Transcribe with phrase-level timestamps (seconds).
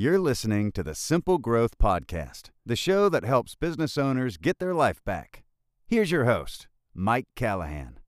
[0.00, 4.72] You're listening to the Simple Growth Podcast, the show that helps business owners get their
[4.72, 5.42] life back.
[5.86, 7.98] Here's your host, Mike Callahan.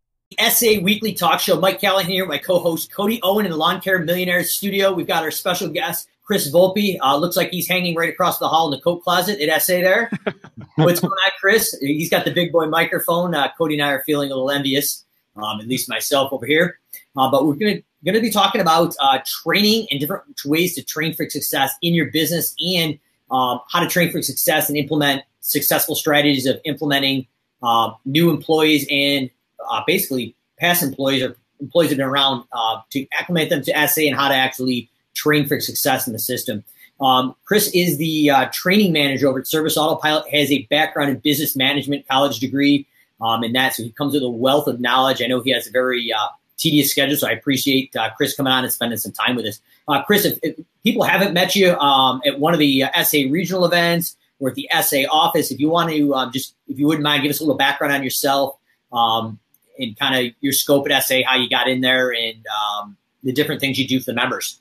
[0.41, 1.61] SA Weekly Talk Show.
[1.61, 4.95] Mike Callahan here, my co-host Cody Owen in the Lawn Care Millionaires Studio.
[4.95, 6.97] We've got our special guest Chris Volpe.
[7.03, 9.75] Uh, looks like he's hanging right across the hall in the coat closet at SA
[9.75, 10.11] there.
[10.77, 11.77] What's going on, Chris?
[11.83, 13.35] He's got the big boy microphone.
[13.35, 15.05] Uh, Cody and I are feeling a little envious,
[15.37, 16.79] um, at least myself over here.
[17.15, 20.75] Uh, but we're going to going to be talking about uh, training and different ways
[20.75, 22.99] to train for success in your business and
[23.31, 27.27] um, how to train for success and implement successful strategies of implementing
[27.63, 29.31] uh, new employees and
[29.71, 33.89] uh, basically past employees or employees that have been around uh, to acclimate them to
[33.89, 36.65] SA and how to actually train for success in the system.
[37.01, 41.19] Um, Chris is the uh, training manager over at Service Autopilot, has a background in
[41.19, 42.87] business management, college degree,
[43.21, 43.75] um, and that.
[43.75, 45.23] So he comes with a wealth of knowledge.
[45.23, 46.29] I know he has a very uh,
[46.59, 47.17] tedious schedule.
[47.17, 49.61] So I appreciate uh, Chris coming on and spending some time with us.
[49.89, 53.19] Uh, Chris, if, if, people haven't met you um, at one of the uh, SA
[53.31, 56.87] regional events or at the SA office, if you want to um, just, if you
[56.87, 58.57] wouldn't mind, give us a little background on yourself
[58.93, 59.39] um,
[59.79, 63.33] and kind of your scope at SA, how you got in there, and um, the
[63.33, 64.61] different things you do for the members.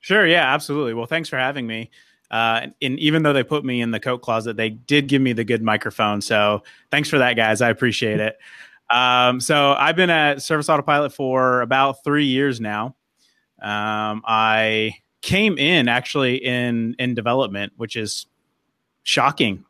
[0.00, 0.26] Sure.
[0.26, 0.94] Yeah, absolutely.
[0.94, 1.90] Well, thanks for having me.
[2.30, 5.32] Uh, and even though they put me in the coat closet, they did give me
[5.32, 6.20] the good microphone.
[6.20, 7.60] So thanks for that, guys.
[7.60, 8.38] I appreciate it.
[8.90, 12.96] Um, so I've been at Service Autopilot for about three years now.
[13.60, 18.26] Um, I came in actually in in development, which is
[19.02, 19.64] shocking.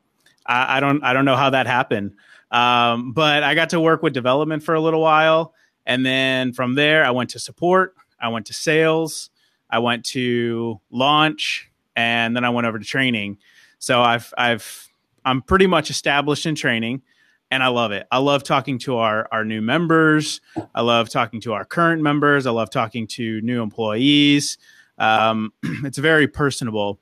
[0.46, 2.12] I, I don't I don't know how that happened,
[2.50, 5.54] um, but I got to work with development for a little while,
[5.86, 7.94] and then from there I went to support.
[8.20, 9.30] I went to sales.
[9.70, 13.38] I went to launch, and then I went over to training.
[13.78, 14.88] So I've I've
[15.24, 17.02] I'm pretty much established in training
[17.50, 18.06] and I love it.
[18.10, 20.40] I love talking to our our new members.
[20.74, 22.46] I love talking to our current members.
[22.46, 24.58] I love talking to new employees.
[24.98, 26.98] Um, it's very personable.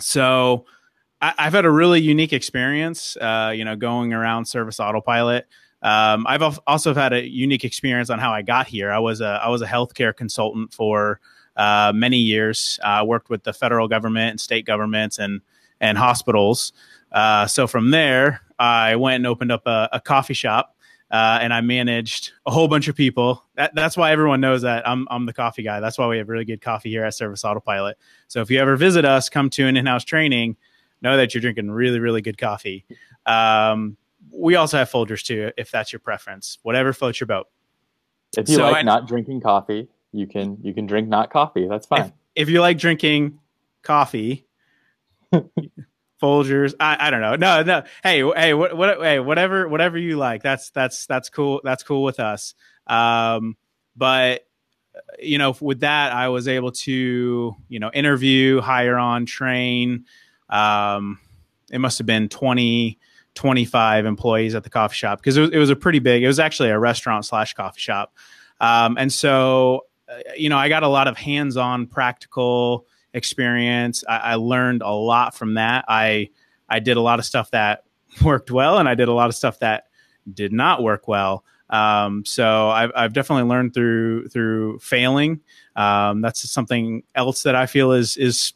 [0.00, 0.66] So
[1.20, 3.16] I, have had a really unique experience.
[3.16, 5.46] Uh, you know, going around Service Autopilot.
[5.82, 8.90] Um, I've also had a unique experience on how I got here.
[8.90, 11.20] I was a I was a healthcare consultant for
[11.56, 12.78] uh, many years.
[12.82, 15.40] Uh, I worked with the federal government and state governments and
[15.80, 16.72] and hospitals.
[17.12, 20.72] Uh, so from there, I went and opened up a, a coffee shop.
[21.08, 23.44] Uh, and I managed a whole bunch of people.
[23.54, 25.78] That, that's why everyone knows that I'm, I'm the coffee guy.
[25.78, 27.96] That's why we have really good coffee here at Service Autopilot.
[28.26, 30.56] So if you ever visit us, come to an in-house training,
[31.02, 32.84] know that you're drinking really, really good coffee.
[33.24, 33.96] Um,
[34.32, 36.58] we also have Folgers too, if that's your preference.
[36.62, 37.46] Whatever floats your boat.
[38.36, 41.66] If you so like I, not drinking coffee, you can you can drink not coffee.
[41.68, 42.00] That's fine.
[42.02, 43.38] If, if you like drinking
[43.82, 44.46] coffee,
[46.22, 46.74] Folgers.
[46.80, 47.36] I, I don't know.
[47.36, 47.82] No, no.
[48.02, 50.42] Hey, hey, what, what, hey, whatever, whatever you like.
[50.42, 51.60] That's that's that's cool.
[51.62, 52.54] That's cool with us.
[52.86, 53.56] Um,
[53.96, 54.46] but
[55.18, 60.06] you know, with that, I was able to you know interview, hire on, train.
[60.48, 61.18] Um,
[61.70, 62.98] it must have been 20,
[63.34, 66.22] 25 employees at the coffee shop because it was, it was a pretty big.
[66.22, 68.14] It was actually a restaurant slash coffee shop,
[68.60, 74.04] um, and so uh, you know, I got a lot of hands-on, practical experience.
[74.08, 75.84] I, I learned a lot from that.
[75.88, 76.30] I
[76.68, 77.84] I did a lot of stuff that
[78.24, 79.88] worked well, and I did a lot of stuff that
[80.32, 81.44] did not work well.
[81.68, 85.40] Um, so I've, I've definitely learned through through failing.
[85.74, 88.52] Um, that's something else that I feel is is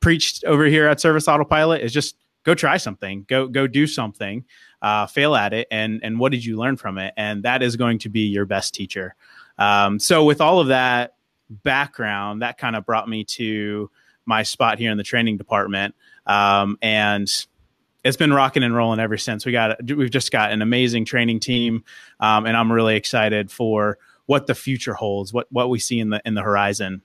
[0.00, 4.44] preached over here at Service Autopilot is just go try something, go go do something,
[4.82, 7.14] uh, fail at it, and and what did you learn from it?
[7.16, 9.16] And that is going to be your best teacher.
[9.58, 11.13] Um, so with all of that
[11.48, 13.90] background, that kind of brought me to
[14.26, 15.94] my spot here in the training department.
[16.26, 17.28] Um, and
[18.04, 19.46] it's been rocking and rolling ever since.
[19.46, 21.84] We got we've just got an amazing training team,
[22.20, 26.10] um, and I'm really excited for what the future holds, what what we see in
[26.10, 27.02] the in the horizon.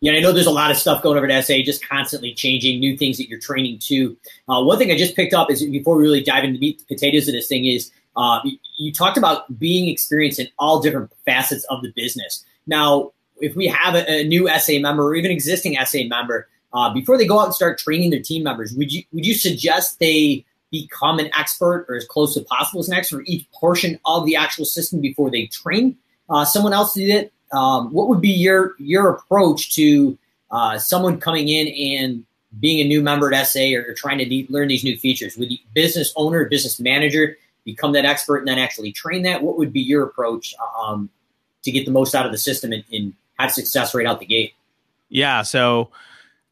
[0.00, 2.80] Yeah, I know there's a lot of stuff going over at SA, just constantly changing,
[2.80, 4.16] new things that you're training to.
[4.48, 6.82] Uh, one thing I just picked up is before we really dive into the meat
[6.88, 11.12] potatoes of this thing is uh, you, you talked about being experienced in all different
[11.24, 12.44] facets of the business.
[12.66, 16.92] Now, if we have a, a new SA member or even existing SA member, uh,
[16.92, 19.98] before they go out and start training their team members, would you would you suggest
[19.98, 23.98] they become an expert or as close as possible as an expert for each portion
[24.06, 25.96] of the actual system before they train
[26.30, 27.32] uh, someone else to do it?
[27.52, 30.18] Um, what would be your your approach to
[30.50, 32.24] uh, someone coming in and
[32.60, 35.36] being a new member at SA or, trying to de- learn these new features?
[35.36, 39.42] Would the business owner, business manager become that expert and then actually train that?
[39.42, 41.10] What would be your approach um,
[41.62, 44.26] to get the most out of the system and, and have success right out the
[44.26, 44.54] gate?
[45.08, 45.42] Yeah.
[45.42, 45.90] So,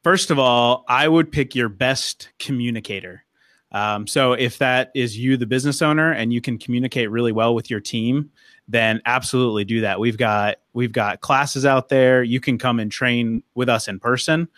[0.03, 3.25] first of all, I would pick your best communicator.
[3.73, 7.55] Um, so, if that is you, the business owner, and you can communicate really well
[7.55, 8.31] with your team,
[8.69, 9.99] then absolutely do that.
[9.99, 12.23] We've got we've got classes out there.
[12.23, 14.49] You can come and train with us in person.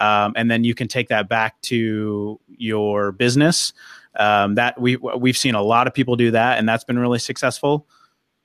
[0.00, 3.72] um, and then you can take that back to your business.
[4.18, 7.20] Um, that we we've seen a lot of people do that, and that's been really
[7.20, 7.86] successful.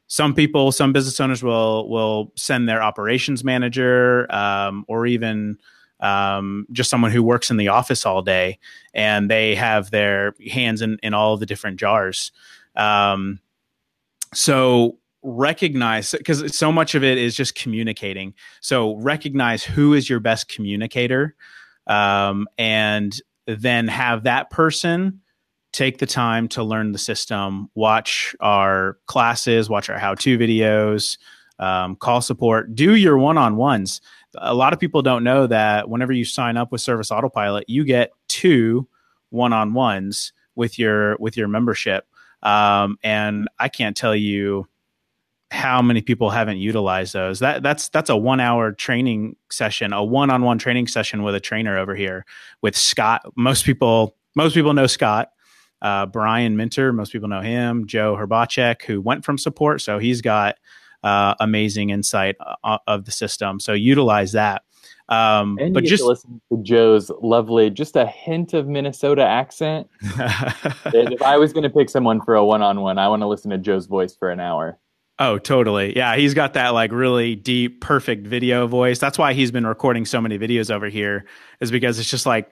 [0.07, 5.57] Some people, some business owners will will send their operations manager um, or even
[5.99, 8.59] um, just someone who works in the office all day,
[8.93, 12.31] and they have their hands in in all the different jars.
[12.75, 13.39] Um,
[14.33, 18.31] so recognize because so much of it is just communicating
[18.61, 21.35] so recognize who is your best communicator
[21.87, 25.19] um, and then have that person
[25.75, 31.17] take the time to learn the system watch our classes watch our how-to videos
[31.59, 33.99] um, call support do your one-on-ones
[34.37, 37.83] a lot of people don't know that whenever you sign up with service autopilot you
[37.83, 38.87] get two
[39.31, 42.07] one-on-ones with your with your membership
[42.43, 44.65] um, and i can't tell you
[45.51, 47.39] how many people haven't utilized those.
[47.39, 51.35] That that's that's a one hour training session, a one on one training session with
[51.35, 52.25] a trainer over here
[52.61, 53.21] with Scott.
[53.35, 55.29] Most people most people know Scott.
[55.81, 57.85] Uh, Brian Minter, most people know him.
[57.87, 60.55] Joe Herbacek, who went from support, so he's got
[61.03, 63.59] uh, amazing insight uh, of the system.
[63.59, 64.63] So utilize that.
[65.07, 69.87] Um, and but just listen to Joe's lovely, just a hint of Minnesota accent.
[70.01, 73.57] if I was going to pick someone for a one-on-one, I want to listen to
[73.59, 74.79] Joe's voice for an hour.
[75.17, 75.95] Oh, totally.
[75.95, 78.99] Yeah, he's got that like really deep, perfect video voice.
[78.99, 81.25] That's why he's been recording so many videos over here,
[81.61, 82.51] is because it's just like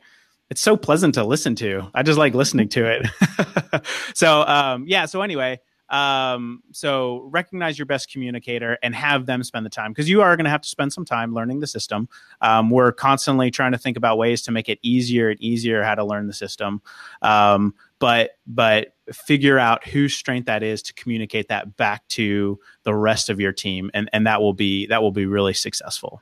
[0.50, 1.90] it's so pleasant to listen to.
[1.94, 3.86] I just like listening to it.
[4.14, 5.06] so, um, yeah.
[5.06, 5.60] So anyway,
[5.90, 10.36] um, so recognize your best communicator and have them spend the time because you are
[10.36, 12.10] going to have to spend some time learning the system.
[12.42, 15.94] Um, we're constantly trying to think about ways to make it easier and easier how
[15.96, 16.82] to learn the system.
[17.22, 22.96] Um, but but figure out whose strength that is to communicate that back to the
[22.96, 26.22] rest of your team, and and that will be that will be really successful.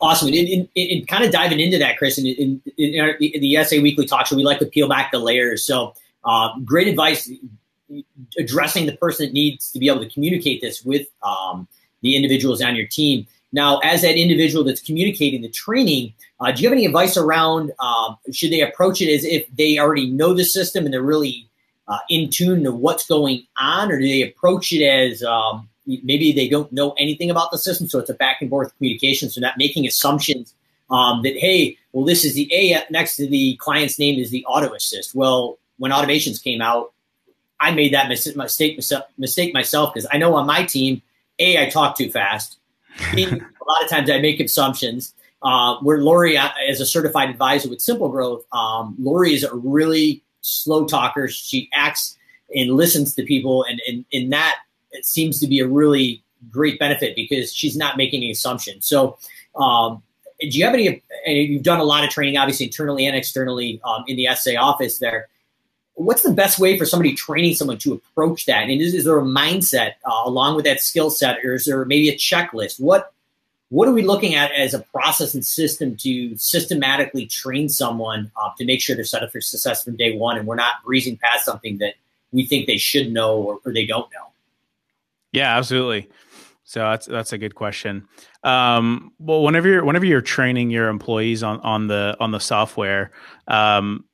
[0.00, 0.28] Awesome.
[0.28, 3.64] And, and, and kind of diving into that, Chris, in, in, in, our, in the
[3.64, 5.64] SA Weekly Talk Show, we like to peel back the layers.
[5.64, 5.94] So,
[6.24, 7.30] uh, great advice
[8.38, 11.68] addressing the person that needs to be able to communicate this with um,
[12.02, 13.26] the individuals on your team.
[13.52, 17.72] Now, as that individual that's communicating the training, uh, do you have any advice around
[17.78, 21.48] um, should they approach it as if they already know the system and they're really
[21.88, 26.32] uh, in tune to what's going on, or do they approach it as um, maybe
[26.32, 29.40] they don't know anything about the system, so it's a back and forth communication, so
[29.40, 30.54] not making assumptions
[30.90, 34.44] um, that hey, well, this is the A next to the client's name is the
[34.46, 35.14] auto assist.
[35.14, 36.92] Well, when automations came out,
[37.60, 38.78] I made that mistake
[39.18, 41.02] mistake myself because I know on my team,
[41.38, 42.58] a I talk too fast.
[43.12, 45.14] a lot of times I make assumptions.
[45.42, 49.54] Uh, where Lori, uh, as a certified advisor with Simple Growth, um, Lori is a
[49.54, 51.28] really slow talker.
[51.28, 52.16] She acts
[52.54, 54.30] and listens to people, and in and
[54.96, 58.86] that seems to be a really great benefit because she's not making any assumptions.
[58.86, 59.18] So,
[59.54, 60.02] um,
[60.40, 61.02] do you have any?
[61.26, 64.98] You've done a lot of training, obviously internally and externally um, in the SA office
[64.98, 65.28] there
[65.96, 68.68] what's the best way for somebody training someone to approach that?
[68.68, 71.84] And is, is there a mindset uh, along with that skill set, or is there
[71.84, 72.80] maybe a checklist?
[72.80, 73.12] What
[73.70, 78.50] what are we looking at as a process and system to systematically train someone uh,
[78.58, 81.16] to make sure they're set up for success from day one, and we're not breezing
[81.16, 81.94] past something that
[82.30, 84.28] we think they should know or, or they don't know?
[85.32, 86.08] Yeah, absolutely.
[86.64, 88.08] So that's that's a good question.
[88.42, 93.12] Um, well, whenever you're whenever you're training your employees on on the on the software,
[93.46, 94.04] um,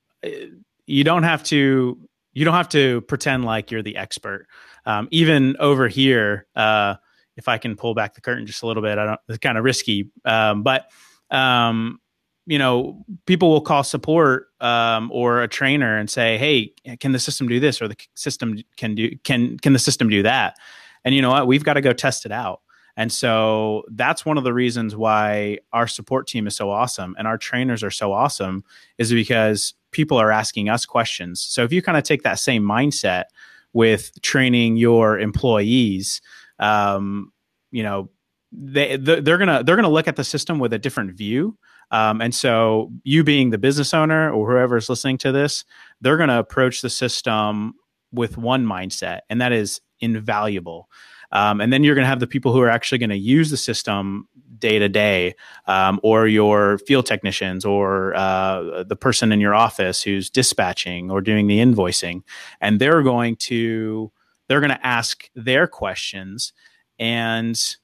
[0.86, 1.98] you don't have to
[2.34, 4.46] you don't have to pretend like you're the expert.
[4.84, 6.96] Um, even over here, uh,
[7.36, 9.20] if I can pull back the curtain just a little bit, I don't.
[9.28, 10.90] It's kind of risky, um, but
[11.30, 12.00] um,
[12.44, 17.18] you know, people will call support um, or a trainer and say, "Hey, can the
[17.18, 20.56] system do this?" or "The system can do can can the system do that?"
[21.04, 21.46] And you know what?
[21.46, 22.60] We've got to go test it out.
[22.96, 27.26] And so that's one of the reasons why our support team is so awesome and
[27.26, 28.64] our trainers are so awesome
[28.98, 31.40] is because people are asking us questions.
[31.40, 33.24] So if you kind of take that same mindset
[33.72, 36.20] with training your employees,
[36.58, 37.32] um,
[37.70, 38.10] you know,
[38.54, 41.56] they they're gonna they're gonna look at the system with a different view.
[41.90, 45.64] Um, and so you being the business owner or whoever is listening to this,
[46.02, 47.74] they're gonna approach the system
[48.12, 50.90] with one mindset, and that is invaluable.
[51.32, 53.48] Um, and then you're going to have the people who are actually going to use
[53.50, 54.28] the system
[54.58, 55.34] day to day,
[55.66, 61.22] um, or your field technicians, or uh, the person in your office who's dispatching or
[61.22, 62.22] doing the invoicing,
[62.60, 64.12] and they're going to
[64.48, 66.52] they're going to ask their questions,
[66.98, 67.76] and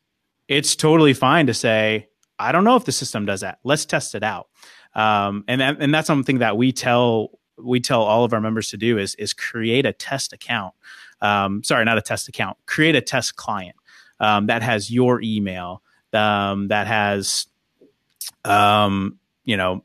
[0.46, 2.08] it's totally fine to say,
[2.38, 3.58] I don't know if the system does that.
[3.64, 4.48] Let's test it out.
[4.94, 8.70] Um, and that, and that's something that we tell we tell all of our members
[8.70, 10.74] to do is is create a test account
[11.20, 13.76] um, sorry, not a test account, create a test client
[14.20, 15.82] um, that has your email,
[16.12, 17.46] um, that has
[18.44, 19.84] um, you know,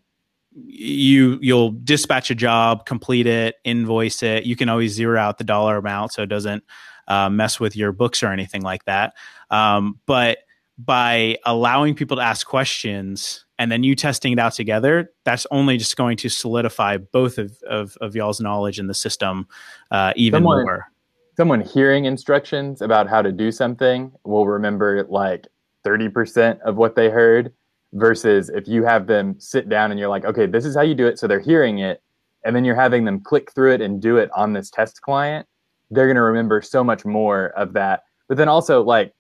[0.56, 4.46] you you'll dispatch a job, complete it, invoice it.
[4.46, 6.64] You can always zero out the dollar amount so it doesn't
[7.08, 9.14] uh, mess with your books or anything like that.
[9.50, 10.40] Um, but
[10.78, 15.78] by allowing people to ask questions and then you testing it out together, that's only
[15.78, 19.48] just going to solidify both of, of, of y'all's knowledge in the system
[19.92, 20.92] uh, even someone, more.
[21.36, 25.48] Someone hearing instructions about how to do something will remember like
[25.86, 27.52] 30% of what they heard
[27.94, 30.96] versus if you have them sit down and you're like, okay, this is how you
[30.96, 31.18] do it.
[31.20, 32.02] So they're hearing it.
[32.46, 35.48] And then you're having them click through it and do it on this test client.
[35.90, 38.04] They're going to remember so much more of that.
[38.28, 39.14] But then also, like,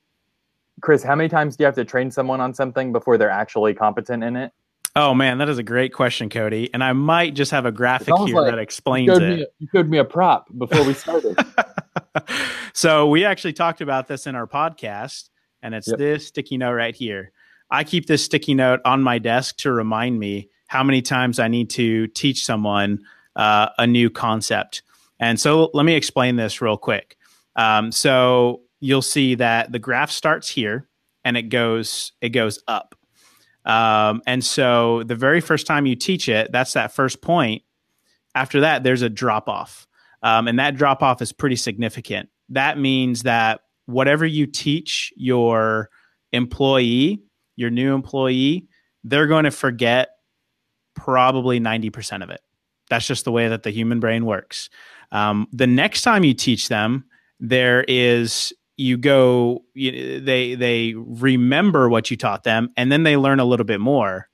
[0.82, 3.74] Chris, how many times do you have to train someone on something before they're actually
[3.74, 4.52] competent in it?
[4.96, 6.70] Oh man, that is a great question, Cody.
[6.72, 9.38] And I might just have a graphic here like that explains you it.
[9.38, 11.36] Me, you showed me a prop before we started.
[12.74, 15.30] so we actually talked about this in our podcast,
[15.62, 15.98] and it's yep.
[15.98, 17.32] this sticky note right here.
[17.70, 21.48] I keep this sticky note on my desk to remind me how many times I
[21.48, 23.04] need to teach someone
[23.36, 24.84] uh, a new concept.
[25.20, 27.18] And so let me explain this real quick.
[27.56, 30.88] Um, so you'll see that the graph starts here
[31.24, 32.96] and it goes it goes up.
[33.66, 37.64] Um, and so the very first time you teach it, that's that first point.
[38.36, 39.88] After that, there's a drop off,
[40.24, 42.30] um, and that drop off is pretty significant.
[42.50, 45.90] That means that whatever you teach your
[46.32, 47.22] employee
[47.56, 48.68] your new employee,
[49.04, 50.10] they're going to forget
[50.96, 52.42] probably 90% of it.
[52.90, 54.70] That's just the way that the human brain works.
[55.12, 57.06] Um, the next time you teach them,
[57.40, 63.18] there is you go you, they they remember what you taught them and then they
[63.18, 64.28] learn a little bit more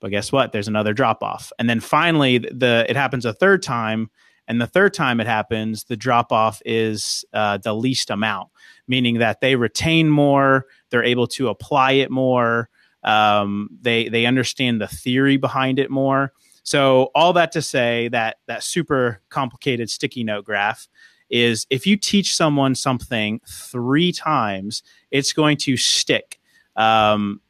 [0.00, 3.62] but guess what there's another drop off and then finally the it happens a third
[3.62, 4.10] time
[4.46, 8.48] and the third time it happens the drop off is uh, the least amount
[8.86, 12.68] meaning that they retain more, they're able to apply it more,
[13.02, 16.32] um, they they understand the theory behind it more.
[16.62, 20.88] So all that to say that that super complicated sticky note graph
[21.28, 26.40] is if you teach someone something three times, it's going to stick
[26.76, 27.40] um,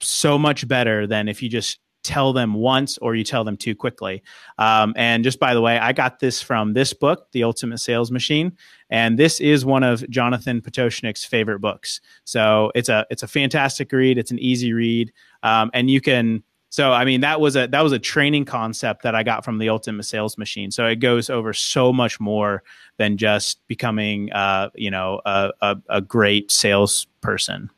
[0.00, 3.74] so much better than if you just tell them once or you tell them too
[3.74, 4.22] quickly.
[4.58, 8.10] Um, and just by the way, I got this from this book, The Ultimate Sales
[8.10, 8.56] Machine,
[8.88, 12.00] and this is one of Jonathan Potoshnik's favorite books.
[12.24, 14.18] So it's a it's a fantastic read.
[14.18, 16.42] It's an easy read, um, and you can.
[16.72, 19.58] So I mean that was a that was a training concept that I got from
[19.58, 20.70] the Ultimate Sales Machine.
[20.70, 22.62] So it goes over so much more
[22.96, 27.70] than just becoming uh, you know a, a, a great salesperson.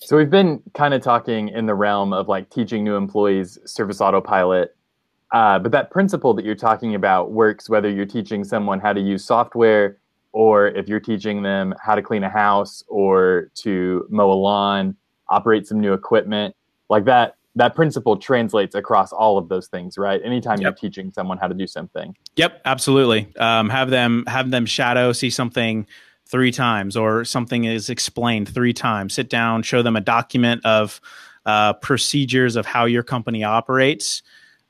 [0.00, 4.00] So we've been kind of talking in the realm of like teaching new employees service
[4.00, 4.76] autopilot.
[5.32, 9.00] Uh, but that principle that you're talking about works whether you're teaching someone how to
[9.00, 9.98] use software
[10.32, 14.96] or if you're teaching them how to clean a house or to mow a lawn,
[15.28, 16.54] operate some new equipment.
[16.88, 20.20] Like that that principle translates across all of those things, right?
[20.24, 20.62] Anytime yep.
[20.62, 22.16] you're teaching someone how to do something.
[22.36, 23.34] Yep, absolutely.
[23.36, 25.86] Um, have them have them shadow, see something
[26.28, 29.14] three times or something is explained three times.
[29.14, 31.00] Sit down, show them a document of
[31.46, 34.22] uh, procedures of how your company operates,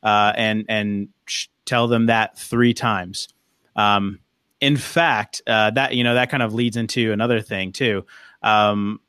[0.02, 3.28] uh, and and sh- tell them that three times.
[3.74, 4.20] Um,
[4.60, 8.06] in fact, uh, that you know that kind of leads into another thing too.
[8.42, 9.00] Um,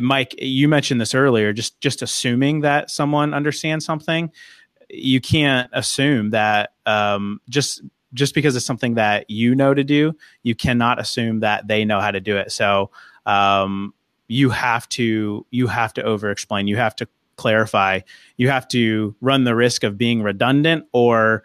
[0.00, 1.52] Mike, you mentioned this earlier.
[1.52, 4.30] Just just assuming that someone understands something,
[4.90, 7.82] you can't assume that um, just
[8.14, 12.00] just because it's something that you know to do, you cannot assume that they know
[12.00, 12.52] how to do it.
[12.52, 12.90] So
[13.26, 13.94] um,
[14.28, 16.66] you have to you have to over explain.
[16.68, 18.00] You have to clarify.
[18.36, 21.44] You have to run the risk of being redundant or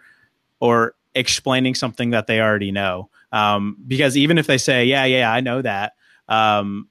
[0.60, 3.10] or explaining something that they already know.
[3.32, 5.94] Um, because even if they say, "Yeah, yeah, I know that,"
[6.28, 6.88] um,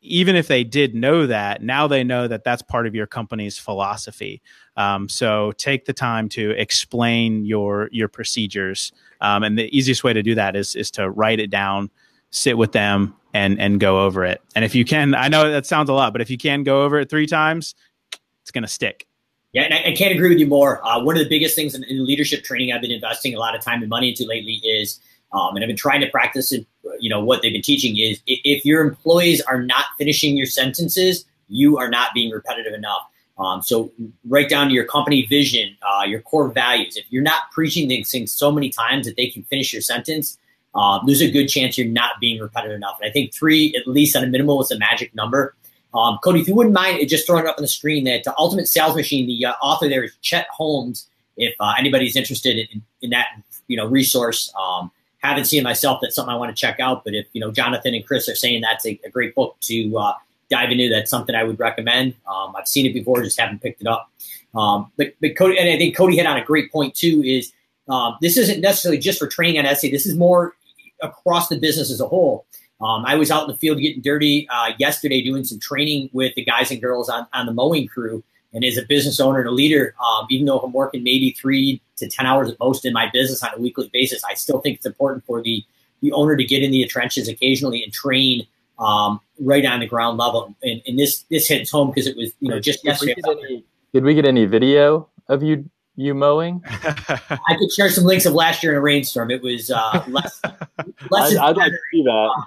[0.00, 3.58] even if they did know that, now they know that that's part of your company's
[3.58, 4.42] philosophy.
[4.76, 10.12] Um, so take the time to explain your your procedures, um, and the easiest way
[10.12, 11.90] to do that is is to write it down,
[12.30, 14.40] sit with them, and and go over it.
[14.54, 16.82] And if you can, I know that sounds a lot, but if you can go
[16.82, 17.74] over it three times,
[18.42, 19.06] it's going to stick.
[19.52, 20.86] Yeah, and I, I, can't agree with you more.
[20.86, 23.54] Uh, one of the biggest things in, in leadership training I've been investing a lot
[23.54, 25.00] of time and money into lately is
[25.32, 26.66] um, and I've been trying to practice it.
[27.00, 31.24] You know what they've been teaching is if your employees are not finishing your sentences,
[31.48, 33.02] you are not being repetitive enough.
[33.38, 33.92] Um, so
[34.28, 36.96] write down your company vision, uh, your core values.
[36.96, 40.38] If you're not preaching these things so many times that they can finish your sentence,
[40.74, 42.98] uh, there's a good chance you're not being repetitive enough.
[43.00, 45.54] And I think three, at least at a minimum, is a magic number.
[45.94, 48.34] Um, Cody, if you wouldn't mind just throwing it up on the screen, that the
[48.38, 51.08] Ultimate Sales Machine, the uh, author there is Chet Holmes.
[51.36, 53.26] If uh, anybody's interested in, in, that,
[53.68, 54.90] you know, resource, um,
[55.28, 56.00] haven't seen myself.
[56.02, 57.04] That's something I want to check out.
[57.04, 59.98] But if you know Jonathan and Chris are saying that's a, a great book to
[59.98, 60.14] uh,
[60.50, 62.14] dive into, that's something I would recommend.
[62.26, 64.10] Um, I've seen it before, just haven't picked it up.
[64.54, 67.22] Um, but, but Cody, and I think Cody hit on a great point too.
[67.24, 67.52] Is
[67.88, 69.88] um, this isn't necessarily just for training on SA.
[69.90, 70.56] This is more
[71.02, 72.46] across the business as a whole.
[72.80, 76.34] Um, I was out in the field getting dirty uh, yesterday, doing some training with
[76.34, 78.22] the guys and girls on, on the mowing crew.
[78.52, 81.80] And as a business owner and a leader, um, even though I'm working maybe three
[81.96, 84.76] to ten hours at most in my business on a weekly basis, I still think
[84.76, 85.64] it's important for the
[86.02, 88.46] the owner to get in the trenches occasionally and train
[88.78, 90.54] um, right on the ground level.
[90.62, 93.14] And, and this this hits home because it was you know just did yesterday.
[93.24, 96.62] We any, did we get any video of you you mowing?
[96.68, 99.30] I could share some links of last year in a rainstorm.
[99.30, 100.40] It was uh, less.
[101.10, 102.44] less I'd, I'd like to see that.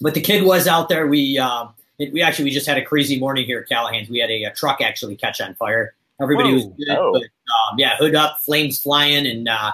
[0.00, 1.06] But the kid was out there.
[1.06, 1.66] We uh,
[1.98, 4.08] we actually we just had a crazy morning here at Callahan's.
[4.08, 5.94] We had a, a truck actually catch on fire.
[6.20, 6.54] Everybody Whoa.
[6.54, 7.12] was good, oh.
[7.12, 9.72] but um, yeah, hood up, flames flying, and uh,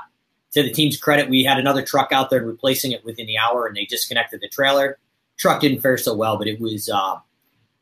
[0.53, 3.67] to the team's credit, we had another truck out there replacing it within the hour,
[3.67, 4.99] and they disconnected the trailer.
[5.37, 7.17] Truck didn't fare so well, but it was uh,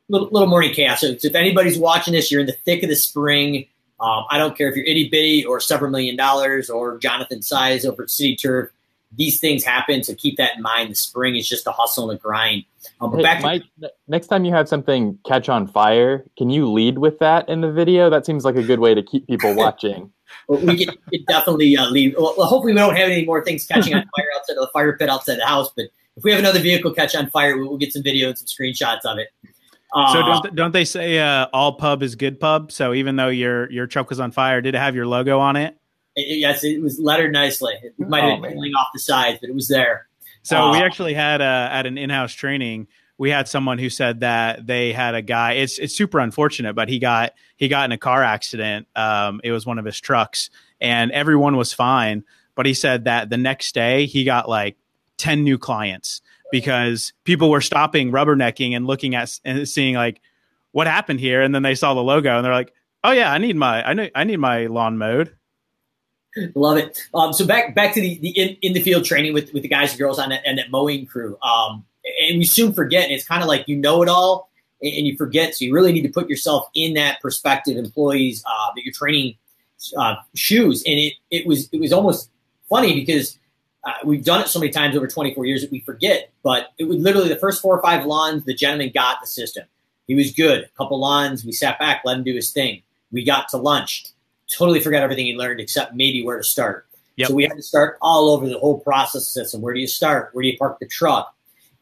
[0.08, 1.00] little, little morning chaos.
[1.00, 3.66] So, so, if anybody's watching this, you're in the thick of the spring.
[4.00, 7.84] Um, I don't care if you're itty bitty or several million dollars or Jonathan Size
[7.84, 8.70] over at City Turf
[9.16, 10.02] these things happen.
[10.02, 10.90] So keep that in mind.
[10.90, 12.64] The spring is just a hustle and a grind.
[13.00, 16.50] Um, but hey, back Mike, to- next time you have something catch on fire, can
[16.50, 18.10] you lead with that in the video?
[18.10, 20.12] That seems like a good way to keep people watching.
[20.48, 20.94] well, we can,
[21.26, 22.14] definitely uh, leave.
[22.18, 24.96] Well, hopefully, we don't have any more things catching on fire outside of the fire
[24.96, 25.70] pit outside the house.
[25.74, 28.46] But if we have another vehicle catch on fire, we'll, get some video and some
[28.46, 29.28] screenshots of it.
[29.94, 32.72] Uh, so don't, don't they say uh, all pub is good pub?
[32.72, 35.56] So even though your your truck was on fire, did it have your logo on
[35.56, 35.76] it?
[36.16, 37.74] It, yes, it was lettered nicely.
[37.82, 40.08] It might have oh, been peeling off the sides, but it was there.
[40.42, 44.20] So uh, we actually had uh, at an in-house training, we had someone who said
[44.20, 45.52] that they had a guy.
[45.52, 48.88] It's it's super unfortunate, but he got he got in a car accident.
[48.96, 52.24] Um, it was one of his trucks, and everyone was fine.
[52.54, 54.76] But he said that the next day he got like
[55.16, 60.20] ten new clients because people were stopping rubbernecking and looking at and seeing like
[60.72, 62.72] what happened here, and then they saw the logo and they're like,
[63.04, 65.36] "Oh yeah, I need my I need I need my lawn mowed."
[66.54, 67.00] Love it.
[67.14, 69.68] Um, so back back to the, the in, in, the field training with, with the
[69.68, 71.38] guys and girls on that, and that mowing crew.
[71.42, 71.84] Um,
[72.22, 73.10] and we soon forget.
[73.10, 74.50] it's kind of like you know it all,
[74.82, 75.54] and, you forget.
[75.54, 79.36] So you really need to put yourself in that perspective, employees uh, that you're training
[79.96, 80.82] uh, shoes.
[80.86, 82.30] And it it was it was almost
[82.68, 83.38] funny because
[83.84, 86.32] uh, we've done it so many times over 24 years that we forget.
[86.42, 89.66] But it was literally the first four or five lawns the gentleman got the system.
[90.06, 90.64] He was good.
[90.64, 92.82] A couple lawns, we sat back, let him do his thing.
[93.10, 94.04] We got to lunch
[94.52, 96.86] totally forgot everything he learned except maybe where to start.
[97.16, 97.28] Yep.
[97.28, 99.60] So we had to start all over the whole process system.
[99.60, 100.30] Where do you start?
[100.32, 101.34] Where do you park the truck?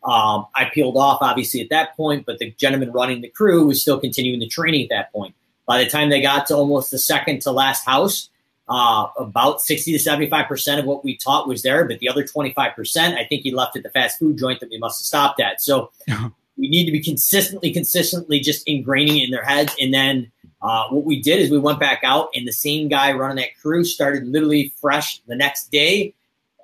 [0.05, 3.81] Um, I peeled off obviously at that point, but the gentleman running the crew was
[3.81, 5.35] still continuing the training at that point.
[5.65, 8.29] By the time they got to almost the second to last house,
[8.69, 13.17] uh, about 60 to 75% of what we taught was there, but the other 25%,
[13.17, 15.61] I think he left at the fast food joint that we must have stopped at.
[15.61, 15.93] So
[16.57, 19.75] we need to be consistently, consistently just ingraining it in their heads.
[19.81, 23.13] And then uh, what we did is we went back out, and the same guy
[23.13, 26.15] running that crew started literally fresh the next day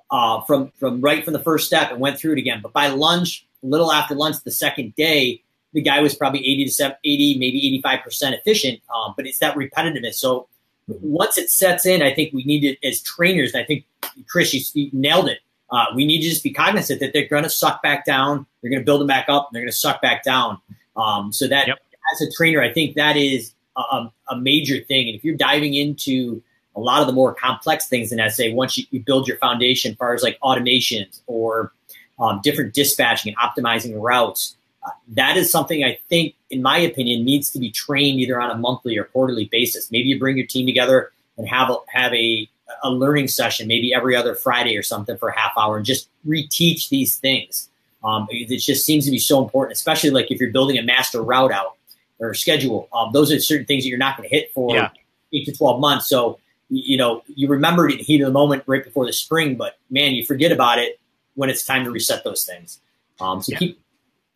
[0.09, 2.61] uh, from from right from the first step and went through it again.
[2.61, 6.65] But by lunch, a little after lunch, the second day, the guy was probably 80
[6.65, 8.81] to 70, 80, maybe 85 percent efficient.
[8.93, 10.15] Um, but it's that repetitiveness.
[10.15, 10.47] So
[10.87, 13.53] once it sets in, I think we need it as trainers.
[13.53, 13.85] And I think
[14.27, 15.39] Chris, you, you nailed it.
[15.71, 18.45] Uh, we need to just be cognizant that they're going to suck back down.
[18.61, 19.49] They're going to build them back up.
[19.49, 20.59] And they're going to suck back down.
[20.95, 21.77] Um, so that yep.
[22.13, 25.07] as a trainer, I think that is a, a, major thing.
[25.07, 26.41] And if you're diving into
[26.75, 29.91] a lot of the more complex things in SA, once you, you build your foundation,
[29.91, 31.71] as far as like automations or
[32.19, 34.55] um, different dispatching and optimizing routes,
[34.85, 38.51] uh, that is something I think, in my opinion, needs to be trained either on
[38.51, 39.91] a monthly or quarterly basis.
[39.91, 42.49] Maybe you bring your team together and have a, have a
[42.83, 46.09] a learning session, maybe every other Friday or something for a half hour, and just
[46.27, 47.69] reteach these things.
[48.03, 51.21] Um, it just seems to be so important, especially like if you're building a master
[51.21, 51.75] route out
[52.19, 52.87] or schedule.
[52.93, 54.89] Um, those are certain things that you're not going to hit for yeah.
[55.33, 56.07] eight to 12 months.
[56.07, 59.13] So, you know, you remember it in the heat of the moment right before the
[59.13, 60.99] spring, but man, you forget about it
[61.35, 62.79] when it's time to reset those things.
[63.19, 63.57] Um, so yeah.
[63.59, 63.81] keep,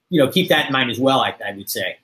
[0.09, 1.19] you know, keep that in mind as well.
[1.19, 1.97] I, I would say.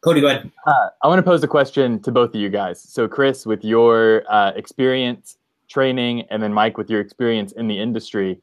[0.00, 0.50] Cody, go ahead.
[0.66, 2.80] Uh, I want to pose a question to both of you guys.
[2.80, 7.78] So, Chris, with your uh, experience training, and then Mike, with your experience in the
[7.78, 8.40] industry,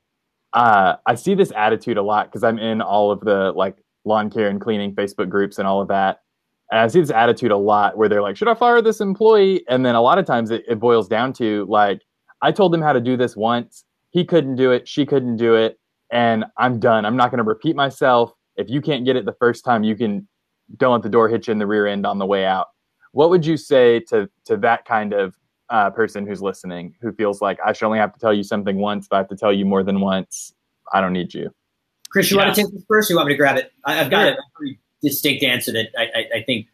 [0.52, 4.30] uh, I see this attitude a lot because I'm in all of the like lawn
[4.30, 6.22] care and cleaning Facebook groups and all of that.
[6.71, 9.63] And I see this attitude a lot where they're like, should I fire this employee?
[9.69, 12.01] And then a lot of times it, it boils down to like,
[12.41, 13.86] I told him how to do this once.
[14.10, 14.88] He couldn't do it.
[14.88, 15.80] She couldn't do it.
[16.12, 17.06] And I'm done.
[17.06, 18.32] I'm not going to repeat myself.
[18.56, 20.28] If you can't get it the first time, you can
[20.78, 22.67] don't let the door hit you in the rear end on the way out.
[23.12, 25.36] What would you say to to that kind of
[25.69, 28.78] uh, person who's listening, who feels like I should only have to tell you something
[28.78, 30.54] once, but I have to tell you more than once?
[30.93, 31.51] I don't need you.
[32.10, 32.45] Chris, you yeah.
[32.45, 33.10] want to take this first?
[33.10, 33.71] Or you want me to grab it?
[33.84, 34.34] I, have got sure.
[34.34, 36.68] it distinct answer that I, I, I think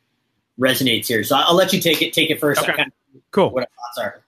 [0.60, 1.24] resonates here.
[1.24, 2.62] So I'll let you take it take it first.
[2.62, 2.74] Okay.
[2.74, 3.52] Kind of cool.
[3.52, 4.24] What our thoughts are?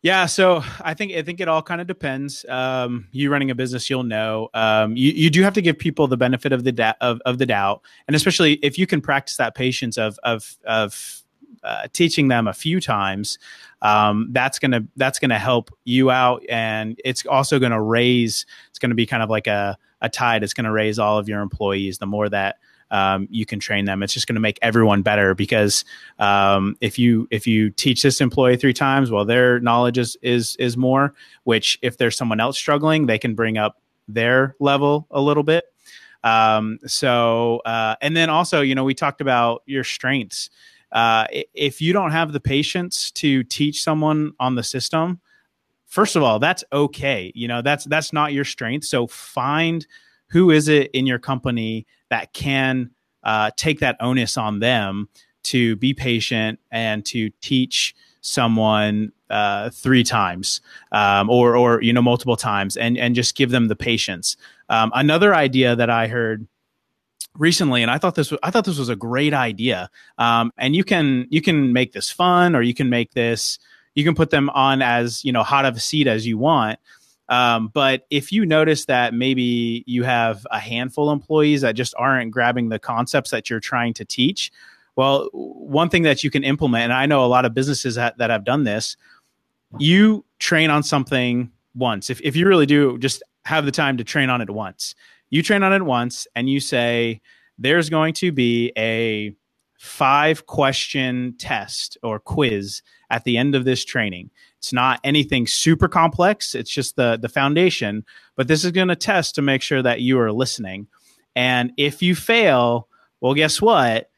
[0.00, 2.44] Yeah, so I think I think it all kind of depends.
[2.48, 4.48] Um, you running a business, you'll know.
[4.54, 7.38] Um, you you do have to give people the benefit of the da- of, of
[7.38, 11.22] the doubt, and especially if you can practice that patience of of of
[11.64, 13.40] uh, teaching them a few times,
[13.82, 18.46] um, that's gonna that's gonna help you out, and it's also gonna raise.
[18.70, 20.44] It's gonna be kind of like a a tide.
[20.44, 21.98] It's gonna raise all of your employees.
[21.98, 22.58] The more that
[22.90, 24.02] um, you can train them.
[24.02, 25.84] It's just going to make everyone better because
[26.18, 30.56] um, if you if you teach this employee three times, well, their knowledge is is
[30.56, 31.14] is more.
[31.44, 35.64] Which if there's someone else struggling, they can bring up their level a little bit.
[36.24, 40.50] Um, so uh, and then also, you know, we talked about your strengths.
[40.90, 45.20] Uh, if you don't have the patience to teach someone on the system,
[45.86, 47.30] first of all, that's okay.
[47.34, 48.86] You know, that's that's not your strength.
[48.86, 49.86] So find
[50.30, 52.90] who is it in your company that can
[53.22, 55.08] uh, take that onus on them
[55.44, 60.60] to be patient and to teach someone uh, three times
[60.92, 64.36] um, or or you know multiple times and and just give them the patience.
[64.68, 66.46] Um, another idea that I heard
[67.36, 69.88] recently and i thought this was i thought this was a great idea
[70.18, 73.58] um, and you can you can make this fun or you can make this
[73.94, 76.78] you can put them on as you know hot of a seat as you want
[77.28, 81.94] um, but if you notice that maybe you have a handful of employees that just
[81.98, 84.50] aren't grabbing the concepts that you're trying to teach,
[84.96, 88.18] well, one thing that you can implement, and I know a lot of businesses that,
[88.18, 88.96] that have done this,
[89.78, 92.10] you train on something once.
[92.10, 94.94] If, if you really do just have the time to train on it once,
[95.30, 97.20] you train on it once and you say,
[97.58, 99.34] there's going to be a
[99.78, 104.30] five question test or quiz at the end of this training.
[104.58, 106.54] It's not anything super complex.
[106.54, 108.04] It's just the the foundation,
[108.36, 110.88] but this is going to test to make sure that you are listening.
[111.36, 112.88] And if you fail,
[113.20, 114.10] well guess what?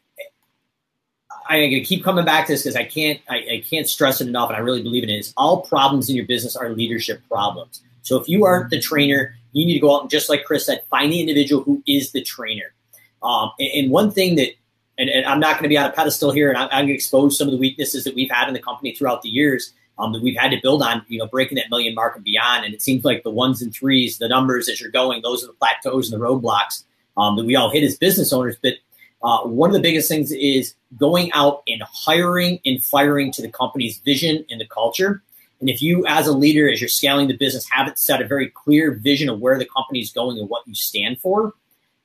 [1.47, 4.21] I'm going to keep coming back to this because I can't I, I, can't stress
[4.21, 5.19] it enough, and I really believe in it.
[5.19, 7.81] Is all problems in your business are leadership problems.
[8.01, 10.65] So if you aren't the trainer, you need to go out and just like Chris
[10.65, 12.73] said, find the individual who is the trainer.
[13.21, 14.49] Um, and, and one thing that
[14.97, 16.87] and, and I'm not going to be on a pedestal here, and I'm, I'm going
[16.87, 19.73] to expose some of the weaknesses that we've had in the company throughout the years
[19.99, 22.65] um, that we've had to build on, you know, breaking that million mark and beyond.
[22.65, 25.47] And it seems like the ones and threes, the numbers as you're going, those are
[25.47, 26.83] the plateaus and the roadblocks
[27.17, 28.57] um, that we all hit as business owners.
[28.61, 28.73] But
[29.21, 33.49] uh, one of the biggest things is going out and hiring and firing to the
[33.49, 35.21] company's vision and the culture.
[35.59, 38.49] And if you, as a leader, as you're scaling the business, haven't set a very
[38.49, 41.53] clear vision of where the company is going and what you stand for,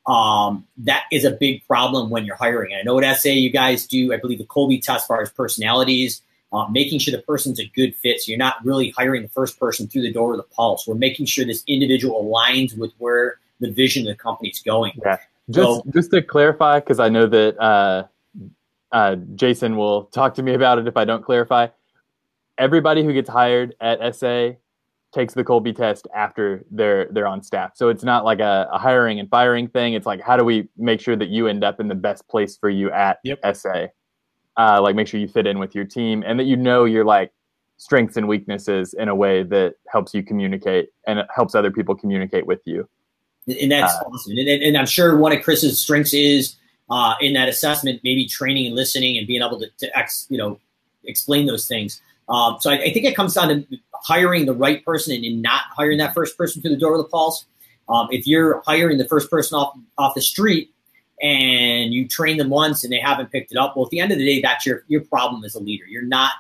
[0.09, 2.73] um, that is a big problem when you're hiring.
[2.73, 5.21] And I know at SA you guys do, I believe, the Kolbe test as far
[5.21, 8.21] as personalities, uh, making sure the person's a good fit.
[8.21, 10.89] So you're not really hiring the first person through the door of the pulse.
[10.89, 14.93] We're making sure this individual aligns with where the vision of the company's going.
[15.05, 15.19] Yeah.
[15.51, 18.05] Just, so, just to clarify, because I know that uh,
[18.93, 21.69] uh, Jason will talk to me about it if I don't clarify.
[22.57, 24.53] Everybody who gets hired at SA
[25.13, 27.73] takes the Kolbe test after they're they're on staff.
[27.75, 29.95] So it's not like a, a, hiring and firing thing.
[29.95, 32.57] It's like how do we make sure that you end up in the best place
[32.57, 33.41] for you at yep.
[33.57, 33.87] SA?
[34.57, 37.05] Uh, like make sure you fit in with your team and that you know your
[37.05, 37.33] like
[37.79, 41.95] strengths and weaknesses in a way that helps you communicate and it helps other people
[41.95, 42.89] communicate with you.
[43.47, 44.37] And that's uh, awesome.
[44.37, 46.57] And, and, I'm sure one of Chris's strengths is
[46.91, 50.37] uh, in that assessment, maybe training and listening and being able to, to ex, you
[50.37, 50.59] know,
[51.05, 52.03] explain those things.
[52.29, 55.41] Um, so I, I, think it comes down to hiring the right person and, and,
[55.41, 57.47] not hiring that first person through the door of the pulse.
[57.89, 60.71] Um, if you're hiring the first person off off the street
[61.23, 64.13] and you train them once and they haven't picked it up, well, at the end
[64.13, 65.87] of the day, that's your your problem as a leader.
[65.87, 66.33] You're not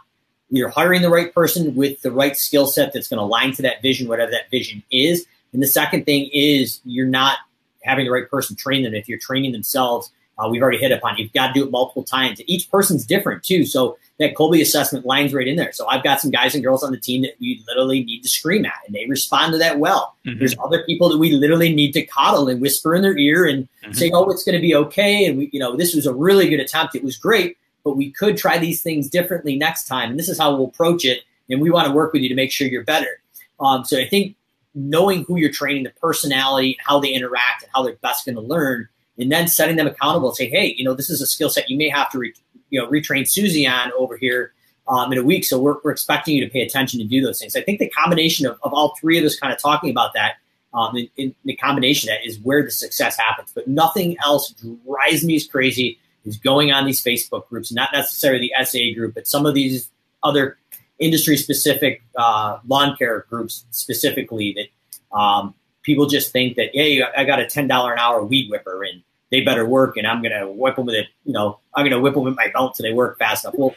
[0.51, 3.62] you're hiring the right person with the right skill set that's going to align to
[3.62, 5.27] that vision, whatever that vision is.
[5.53, 7.38] And the second thing is you're not
[7.83, 8.94] having the right person train them.
[8.94, 11.16] If you're training themselves, uh, we've already hit upon.
[11.16, 12.40] You've got to do it multiple times.
[12.46, 13.66] Each person's different too.
[13.66, 15.72] So that Kolbe assessment lines right in there.
[15.72, 18.29] So I've got some guys and girls on the team that we literally need to
[18.29, 20.16] scream at, and they respond to that well.
[20.27, 20.38] Mm-hmm.
[20.38, 23.68] There's other people that we literally need to coddle and whisper in their ear and
[23.83, 23.92] mm-hmm.
[23.92, 26.48] say, "Oh, it's going to be okay." And we, you know, this was a really
[26.48, 26.94] good attempt.
[26.94, 30.11] It was great, but we could try these things differently next time.
[30.11, 31.22] And this is how we'll approach it.
[31.51, 33.20] And we want to work with you to make sure you're better.
[33.61, 34.37] Um, so I think
[34.74, 38.42] knowing who you're training, the personality, how they interact, and how they're best going to
[38.42, 40.35] learn, and then setting them accountable.
[40.35, 42.35] Say, hey, you know, this is a skill set you may have to, re-
[42.70, 44.52] you know, retrain Susie on over here
[44.88, 45.44] um, in a week.
[45.44, 47.57] So we're, we're expecting you to pay attention to do those things.
[47.57, 50.35] I think the combination of, of all three of us kind of talking about that,
[50.74, 53.52] um, in, in the combination that is where the success happens.
[53.54, 54.54] But nothing else
[54.87, 59.26] drives me crazy is going on these Facebook groups, not necessarily the SA group, but
[59.26, 59.90] some of these
[60.22, 60.59] other
[60.98, 67.24] industry specific uh, lawn care groups specifically that um, people just think that hey I
[67.24, 70.50] got a ten dollar an hour weed whipper and they better work and I'm gonna
[70.50, 72.92] whip them with it you know I'm gonna whip them with my belt so they
[72.92, 73.54] work fast enough.
[73.56, 73.74] Well,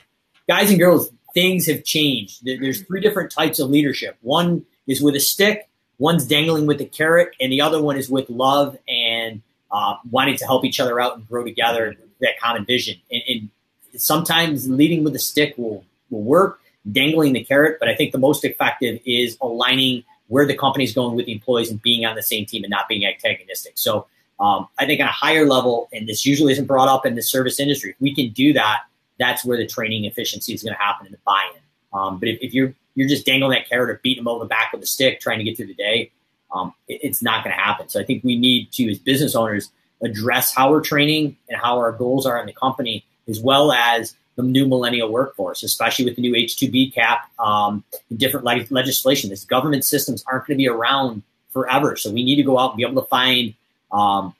[0.47, 2.45] guys and girls, things have changed.
[2.45, 4.17] There's three different types of leadership.
[4.21, 8.09] One is with a stick, one's dangling with a carrot, and the other one is
[8.09, 11.95] with love and uh, wanting to help each other out and grow together.
[12.19, 13.49] That common vision and, and
[13.97, 16.59] sometimes leading with a stick will will work
[16.91, 20.93] dangling the carrot, but I think the most effective is aligning where the company is
[20.93, 23.73] going with the employees and being on the same team and not being antagonistic.
[23.77, 24.07] So
[24.41, 27.21] um, I think on a higher level, and this usually isn't brought up in the
[27.21, 28.79] service industry, if we can do that,
[29.19, 31.61] that's where the training efficiency is going to happen in the buy-in.
[31.93, 34.49] Um, but if, if, you're you're just dangling that carrot or beating them over the
[34.49, 36.11] back with a stick trying to get through the day,
[36.51, 37.87] um, it, it's not going to happen.
[37.87, 39.69] So I think we need to, as business owners,
[40.01, 44.15] address how we're training and how our goals are in the company, as well as
[44.37, 47.83] the new millennial workforce, especially with the new H-2B cap, um,
[48.17, 49.29] different le- legislation.
[49.29, 52.71] This government systems aren't going to be around forever, so we need to go out
[52.71, 53.53] and be able to find
[53.91, 54.35] um,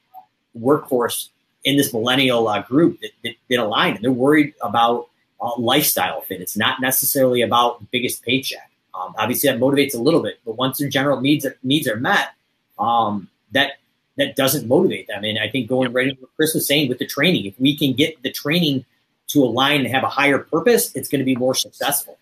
[0.54, 1.30] workforce
[1.64, 5.08] in this millennial uh, group that, that, that, align, and they're worried about
[5.40, 6.42] uh, lifestyle fit.
[6.42, 8.70] It's not necessarily about the biggest paycheck.
[8.94, 11.98] Um, obviously, that motivates a little bit, but once their general needs are, needs are
[11.98, 12.30] met,
[12.78, 13.74] um, that
[14.18, 15.24] that doesn't motivate them.
[15.24, 17.78] And I think going right into what Chris was saying with the training, if we
[17.78, 18.86] can get the training
[19.28, 22.18] to align and have a higher purpose, it's going to be more successful.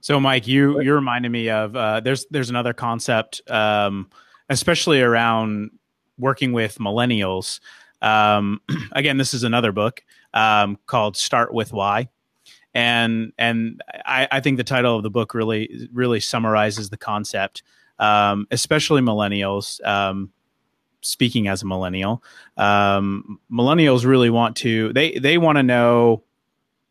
[0.00, 4.10] So, Mike, you you reminded me of uh, there's there's another concept, um,
[4.48, 5.70] especially around
[6.18, 7.60] working with millennials.
[8.02, 8.60] Um,
[8.92, 10.02] again, this is another book
[10.34, 12.08] um, called "Start with Why,"
[12.74, 17.62] and and I, I, think the title of the book really really summarizes the concept,
[17.98, 19.84] um, especially millennials.
[19.86, 20.32] Um,
[21.00, 22.22] speaking as a millennial,
[22.56, 26.22] um, millennials really want to they they want to know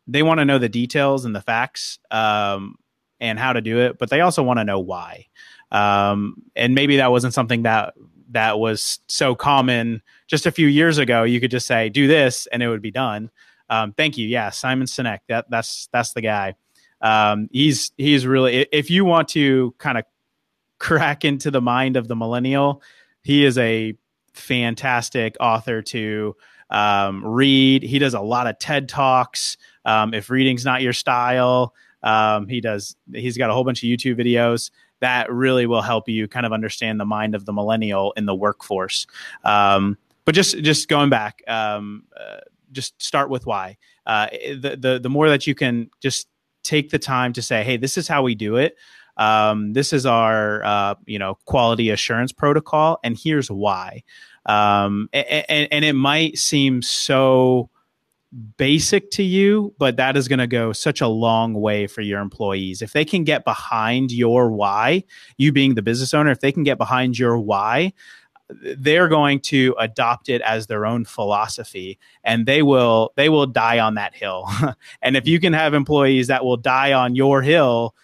[0.08, 2.76] they want to know the details and the facts um,
[3.20, 5.26] and how to do it, but they also want to know why.
[5.70, 7.94] Um, and maybe that wasn't something that
[8.30, 11.24] that was so common just a few years ago.
[11.24, 13.30] You could just say do this and it would be done.
[13.70, 14.26] Um, thank you.
[14.26, 15.20] Yeah, Simon Sinek.
[15.28, 16.54] That that's that's the guy.
[17.00, 20.04] Um, he's he's really if you want to kind of
[20.78, 22.82] crack into the mind of the millennial
[23.22, 23.94] he is a
[24.32, 26.34] fantastic author to
[26.70, 27.82] um, read.
[27.82, 29.58] He does a lot of TED talks.
[29.84, 32.96] Um, if reading's not your style, um, he does.
[33.12, 36.52] He's got a whole bunch of YouTube videos that really will help you kind of
[36.52, 39.06] understand the mind of the millennial in the workforce.
[39.44, 42.40] Um, but just just going back, um, uh,
[42.72, 43.78] just start with why.
[44.06, 46.28] Uh, the the the more that you can just
[46.62, 48.76] take the time to say, hey, this is how we do it
[49.18, 54.02] um, this is our uh, you know quality assurance protocol and here's why
[54.46, 57.68] um, and, and, it might seem so
[58.56, 62.20] basic to you but that is going to go such a long way for your
[62.20, 65.02] employees if they can get behind your why
[65.38, 67.92] you being the business owner if they can get behind your why
[68.78, 73.78] they're going to adopt it as their own philosophy and they will they will die
[73.78, 74.46] on that hill
[75.02, 77.94] and if you can have employees that will die on your hill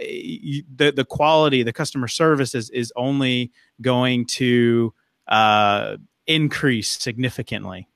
[0.00, 4.94] the the quality, the customer service is is only going to
[5.28, 7.88] uh, increase significantly.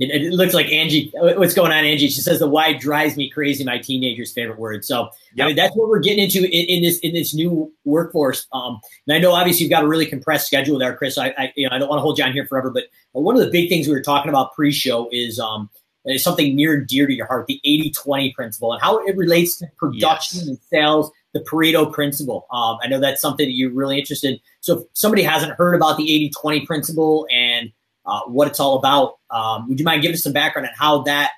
[0.00, 1.12] It, it, looks like Angie.
[1.14, 2.08] What's going on, Angie?
[2.08, 3.64] She says the why drives me crazy.
[3.64, 4.82] My teenager's favorite word.
[4.82, 5.44] So yep.
[5.44, 8.46] I mean, that's what we're getting into in, in, this in this new workforce.
[8.54, 11.18] Um, and I know obviously you've got a really compressed schedule there, Chris.
[11.18, 13.36] I, I you know I don't want to hold you on here forever, but one
[13.36, 15.68] of the big things we were talking about pre-show is um
[16.06, 19.58] is something near and dear to your heart, the 80-20 principle, and how it relates
[19.58, 20.48] to production yes.
[20.48, 21.10] and sales.
[21.32, 22.48] The Pareto principle.
[22.50, 24.40] Um, I know that's something that you're really interested in.
[24.62, 27.70] So if somebody hasn't heard about the 80-20 principle and
[28.06, 29.18] uh, what it's all about.
[29.30, 31.32] Um, would you mind giving us some background on how that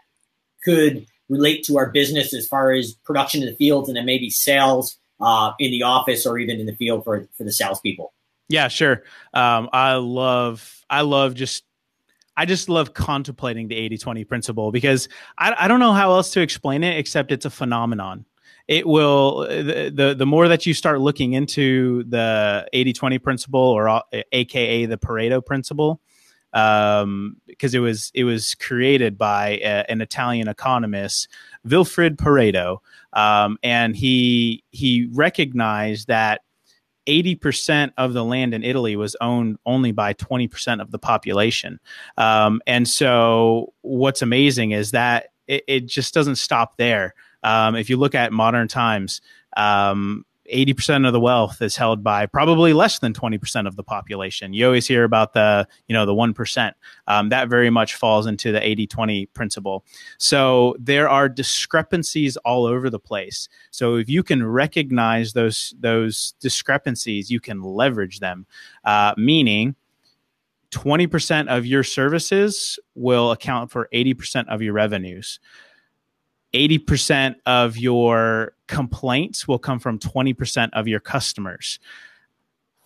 [0.64, 4.30] could relate to our business as far as production in the fields and then maybe
[4.30, 8.12] sales uh, in the office or even in the field for for the salespeople?
[8.48, 9.02] Yeah, sure.
[9.32, 11.64] Um, I love I love just
[12.36, 16.40] I just love contemplating the 80-20 principle because I, I don't know how else to
[16.40, 18.24] explain it except it's a phenomenon
[18.68, 24.02] it will the, the, the more that you start looking into the 80-20 principle or
[24.32, 26.00] aka the pareto principle
[26.52, 31.28] um, because it was it was created by a, an Italian economist,
[31.66, 32.78] Vilfredo Pareto,
[33.12, 36.42] um, and he he recognized that.
[37.08, 41.80] 80% of the land in Italy was owned only by 20% of the population.
[42.16, 47.14] Um, and so, what's amazing is that it, it just doesn't stop there.
[47.42, 49.20] Um, if you look at modern times,
[49.56, 54.52] um, 80% of the wealth is held by probably less than 20% of the population.
[54.52, 56.72] You always hear about the, you know, the 1%.
[57.06, 59.84] Um, that very much falls into the 80-20 principle.
[60.18, 63.48] So there are discrepancies all over the place.
[63.70, 68.46] So if you can recognize those, those discrepancies, you can leverage them,
[68.84, 69.76] uh, meaning
[70.72, 75.38] 20% of your services will account for 80% of your revenues.
[76.54, 81.78] 80% of your complaints will come from 20% of your customers.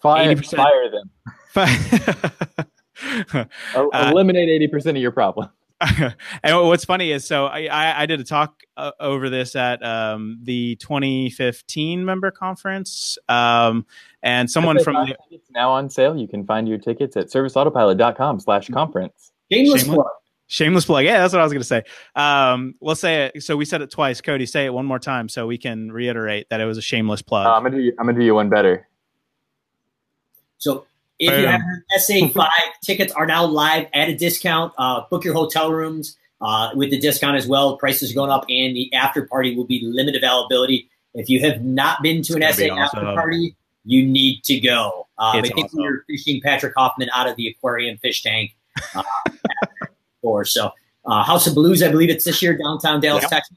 [0.00, 1.10] Fire, fire them.
[2.94, 3.48] Fire.
[3.92, 5.50] Eliminate 80% of your problem.
[6.42, 10.38] and what's funny is, so I, I did a talk uh, over this at um,
[10.42, 13.84] the 2015 member conference, um,
[14.22, 16.16] and someone from the, it's now on sale.
[16.16, 19.32] You can find your tickets at serviceautopilot.com/slash conference.
[19.52, 20.06] Shameless plug.
[20.48, 21.04] Shameless plug.
[21.04, 21.82] Yeah, that's what I was going to say.
[22.14, 23.42] Um, we'll say it.
[23.42, 24.20] So we said it twice.
[24.20, 27.20] Cody, say it one more time so we can reiterate that it was a shameless
[27.20, 27.46] plug.
[27.46, 27.82] Uh, I'm gonna do.
[27.82, 28.88] You, I'm gonna do you one better.
[30.58, 30.86] So
[31.18, 31.40] if Bam.
[31.40, 31.60] you have
[32.00, 34.72] SA five tickets are now live at a discount.
[34.78, 37.76] Uh, book your hotel rooms uh, with the discount as well.
[37.76, 40.88] Prices are going up, and the after party will be limited availability.
[41.14, 42.78] If you have not been to an SA awesome.
[42.78, 45.08] after party, you need to go.
[45.18, 45.80] Um, I think awesome.
[45.80, 48.54] we are fishing Patrick Hoffman out of the aquarium fish tank.
[50.26, 50.44] Before.
[50.44, 50.72] So
[51.04, 53.30] uh, House of Blues, I believe it's this year, downtown Dallas, yep.
[53.30, 53.56] Texas.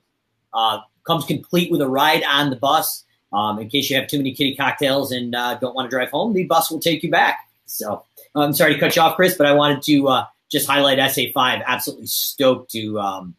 [0.54, 3.06] Uh, comes complete with a ride on the bus.
[3.34, 6.12] Um, in case you have too many kitty cocktails and uh, don't want to drive
[6.12, 7.40] home, the bus will take you back.
[7.66, 8.04] So
[8.36, 11.64] I'm sorry to cut you off, Chris, but I wanted to uh, just highlight SA5.
[11.66, 13.36] Absolutely stoked to um,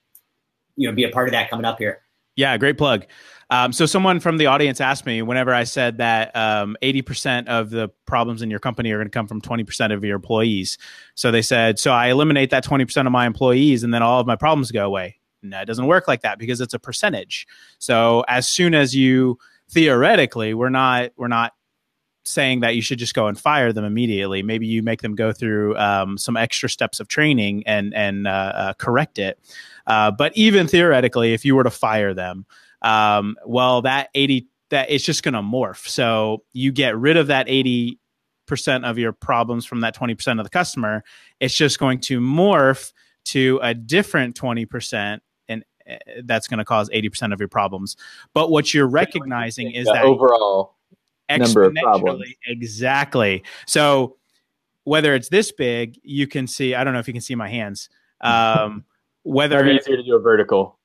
[0.77, 2.01] you know be a part of that coming up here.
[2.35, 3.07] Yeah, great plug.
[3.51, 7.71] Um, so someone from the audience asked me whenever I said that um, 80% of
[7.71, 10.79] the problems in your company are going to come from 20% of your employees.
[11.17, 14.27] So they said, so I eliminate that 20% of my employees and then all of
[14.27, 15.19] my problems go away.
[15.43, 17.47] No, it doesn't work like that because it's a percentage.
[17.79, 19.39] So as soon as you
[19.71, 21.55] theoretically, we're not we're not
[22.25, 24.43] saying that you should just go and fire them immediately.
[24.43, 28.53] Maybe you make them go through um, some extra steps of training and and uh,
[28.55, 29.39] uh, correct it.
[29.87, 32.45] Uh, but even theoretically, if you were to fire them,
[32.83, 35.87] um, well, that 80, that it's just going to morph.
[35.89, 37.99] So you get rid of that 80
[38.51, 41.05] percent of your problems from that 20% of the customer.
[41.39, 42.93] It's just going to morph
[43.27, 47.97] to a different 20% and uh, that's going to cause 80% of your problems.
[48.35, 50.75] But what you're recognizing is that overall
[51.31, 52.25] number of problems.
[52.45, 53.45] Exactly.
[53.67, 54.17] So
[54.83, 57.49] whether it's this big, you can see, I don't know if you can see my
[57.49, 57.89] hands.
[58.21, 58.85] Um,
[59.23, 60.77] whether it's easier to do a vertical,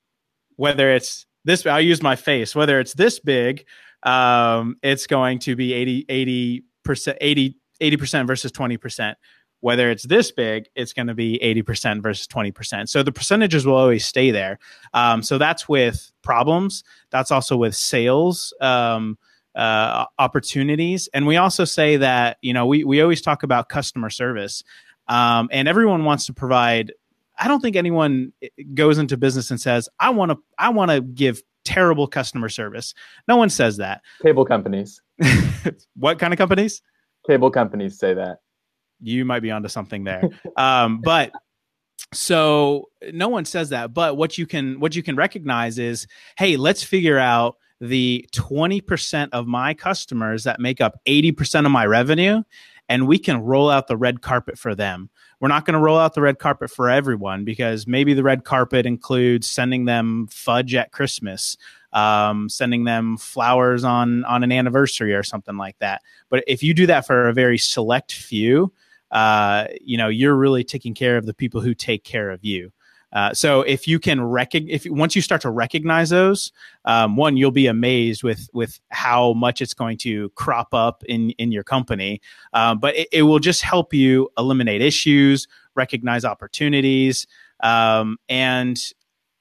[0.55, 2.55] whether it's this I'll use my face.
[2.55, 3.65] Whether it's this big,
[4.03, 7.57] um, it's going to be 80 80 percent 80
[7.97, 9.17] percent versus twenty percent.
[9.61, 12.87] Whether it's this big, it's going to be 80% versus 20%.
[12.87, 14.59] So the percentages will always stay there.
[14.93, 16.83] Um, so that's with problems.
[17.09, 19.17] That's also with sales um,
[19.55, 21.09] uh, opportunities.
[21.15, 24.63] And we also say that, you know, we, we always talk about customer service.
[25.07, 26.91] Um, and everyone wants to provide
[27.37, 30.91] I don't think anyone eh, goes into business and says, "I want to, I want
[30.91, 32.93] to give terrible customer service."
[33.27, 34.01] No one says that.
[34.21, 35.01] Cable companies.
[35.95, 36.81] what kind of companies?
[37.27, 38.39] Cable companies say that.
[39.01, 40.23] You might be onto something there.
[40.57, 41.31] um, but
[42.13, 43.93] so no one says that.
[43.93, 46.07] But what you can, what you can recognize is,
[46.37, 51.85] hey, let's figure out the 20% of my customers that make up 80% of my
[51.85, 52.41] revenue
[52.87, 55.09] and we can roll out the red carpet for them
[55.39, 58.43] we're not going to roll out the red carpet for everyone because maybe the red
[58.43, 61.57] carpet includes sending them fudge at Christmas,
[61.93, 66.01] um, sending them flowers on on an anniversary or something like that.
[66.29, 68.73] But if you do that for a very select few,
[69.11, 72.71] uh, you know, you're really taking care of the people who take care of you.
[73.13, 76.51] Uh, so if you can recognize, if once you start to recognize those,
[76.85, 81.31] um, one you'll be amazed with with how much it's going to crop up in
[81.31, 82.21] in your company.
[82.53, 87.25] Um, but it, it, will just help you eliminate issues, recognize opportunities,
[87.61, 88.77] um, and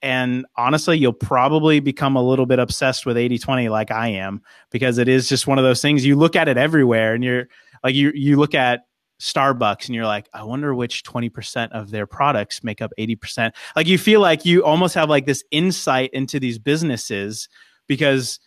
[0.02, 4.42] and honestly, you'll probably become a little bit obsessed with 80 20 like I am
[4.70, 7.48] because it is just one of those things you look at it everywhere and you're
[7.82, 8.80] like you you look at
[9.20, 13.52] Starbucks and you're like, I wonder which 20% of their products make up 80%.
[13.76, 17.48] Like you feel like you almost have like this insight into these businesses
[17.86, 18.40] because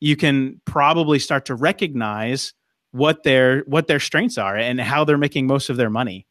[0.00, 2.52] you can probably start to recognize
[2.92, 6.26] what their what their strengths are and how they're making most of their money.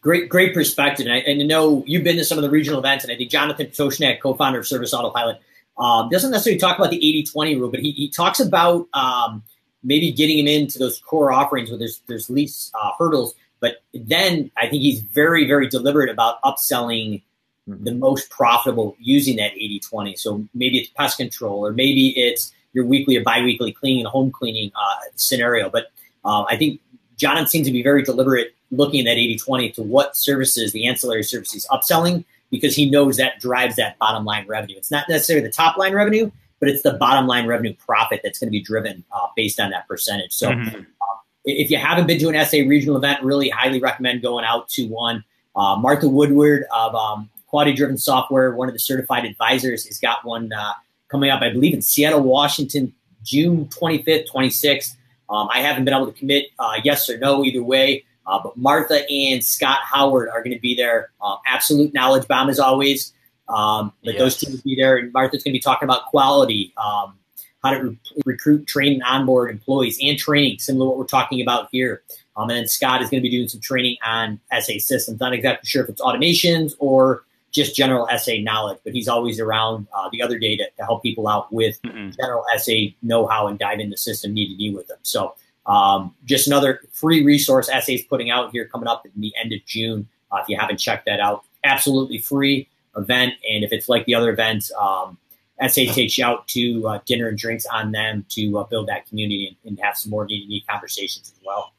[0.00, 1.06] Great, great perspective.
[1.06, 3.16] And I, and I know you've been to some of the regional events, and I
[3.16, 5.40] think Jonathan Toshnak, co-founder of Service Autopilot,
[5.76, 9.42] um, doesn't necessarily talk about the 80-20 rule, but he, he talks about um,–
[9.82, 13.34] maybe getting him into those core offerings where there's there's least uh, hurdles.
[13.60, 17.22] But then I think he's very very deliberate about upselling
[17.68, 17.84] mm-hmm.
[17.84, 20.18] the most profitable using that 80-20.
[20.18, 24.70] So maybe it's pest control or maybe it's your weekly or biweekly cleaning home cleaning
[24.76, 25.70] uh, scenario.
[25.70, 25.86] But
[26.24, 26.80] uh, I think
[27.16, 31.22] John seems to be very deliberate looking at that 80-20 to what services, the ancillary
[31.22, 34.76] services, upselling because he knows that drives that bottom line revenue.
[34.76, 36.30] It's not necessarily the top line revenue,
[36.60, 39.70] but it's the bottom line revenue profit that's going to be driven uh, based on
[39.70, 40.32] that percentage.
[40.32, 40.76] So mm-hmm.
[40.76, 44.68] uh, if you haven't been to an SA regional event, really highly recommend going out
[44.70, 45.24] to one.
[45.54, 50.24] Uh, Martha Woodward of um, Quality Driven Software, one of the certified advisors, has got
[50.24, 50.72] one uh,
[51.08, 52.92] coming up, I believe, in Seattle, Washington,
[53.22, 54.94] June 25th, 26th.
[55.30, 58.04] Um, I haven't been able to commit uh, yes or no either way.
[58.26, 61.10] Uh, but Martha and Scott Howard are going to be there.
[61.46, 63.12] absolute knowledge bomb as always.
[63.48, 64.20] Um, but yes.
[64.20, 67.14] those two will be there, and Martha's going to be talking about quality, um,
[67.62, 71.40] how to re- recruit, train, and onboard employees, and training, similar to what we're talking
[71.40, 72.02] about here.
[72.36, 75.18] Um, and then Scott is going to be doing some training on SA systems.
[75.18, 79.86] Not exactly sure if it's automations or just general SA knowledge, but he's always around
[79.92, 82.72] uh, the other day to, to, help people out with mm general SA
[83.02, 84.98] know-how and dive into the system need to be with them.
[85.02, 85.34] So
[85.66, 89.52] um, just another free resource SA is putting out here coming up in the end
[89.52, 90.08] of June.
[90.30, 93.34] Uh, if you haven't checked that out, absolutely free event.
[93.48, 95.18] And if it's like the other events, um,
[95.60, 99.06] SA takes you out to uh, dinner and drinks on them to uh, build that
[99.06, 101.72] community and, and have some more neat, neat conversations as well.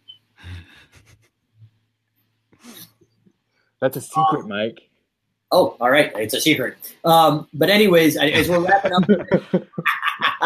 [3.80, 4.90] That's a secret, um, Mike.
[5.52, 6.12] Oh, all right.
[6.16, 6.76] It's a secret.
[7.06, 9.04] Um, but anyways, as we're wrapping up,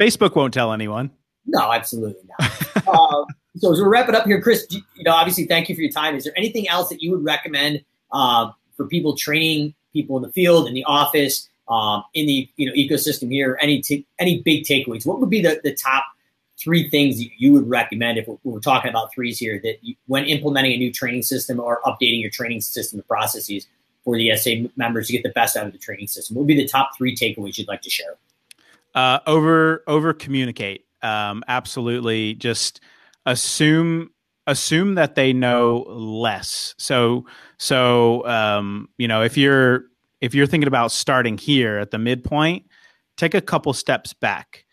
[0.00, 1.10] Facebook won't tell anyone.
[1.46, 2.86] No, absolutely not.
[2.86, 3.24] uh,
[3.56, 6.14] so as we're wrapping up here, Chris, you know, obviously, thank you for your time.
[6.14, 7.82] Is there anything else that you would recommend
[8.12, 12.66] uh, for people training people in the field, in the office, um, in the you
[12.66, 13.58] know ecosystem here?
[13.60, 15.06] Any t- any big takeaways?
[15.06, 16.04] What would be the, the top
[16.58, 19.94] three things that you would recommend if we're, we're talking about threes here that you,
[20.06, 23.66] when implementing a new training system or updating your training system and processes
[24.04, 26.34] for the SA members to get the best out of the training system?
[26.34, 28.16] What would be the top three takeaways you'd like to share?
[28.94, 30.86] Uh, over over communicate.
[31.02, 32.80] Um, absolutely, just
[33.26, 34.10] assume
[34.48, 36.74] assume that they know less.
[36.78, 37.26] So
[37.58, 39.84] so um, you know if you're
[40.20, 42.66] if you're thinking about starting here at the midpoint,
[43.16, 44.64] take a couple steps back.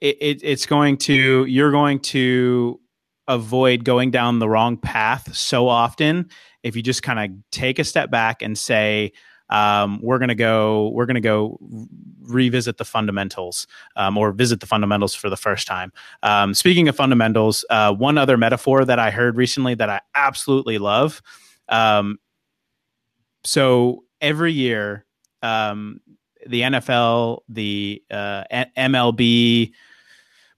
[0.00, 2.78] It, it, it's going to you're going to
[3.26, 6.30] avoid going down the wrong path so often
[6.62, 9.12] if you just kind of take a step back and say
[9.50, 11.58] um, we're going to go we're going to go
[12.22, 13.66] revisit the fundamentals
[13.96, 15.92] um, or visit the fundamentals for the first time.
[16.22, 20.78] Um, speaking of fundamentals uh, one other metaphor that i heard recently that i absolutely
[20.78, 21.22] love.
[21.68, 22.18] Um,
[23.44, 25.04] so every year
[25.42, 26.00] um,
[26.46, 28.44] the nfl the uh,
[28.76, 29.72] mlb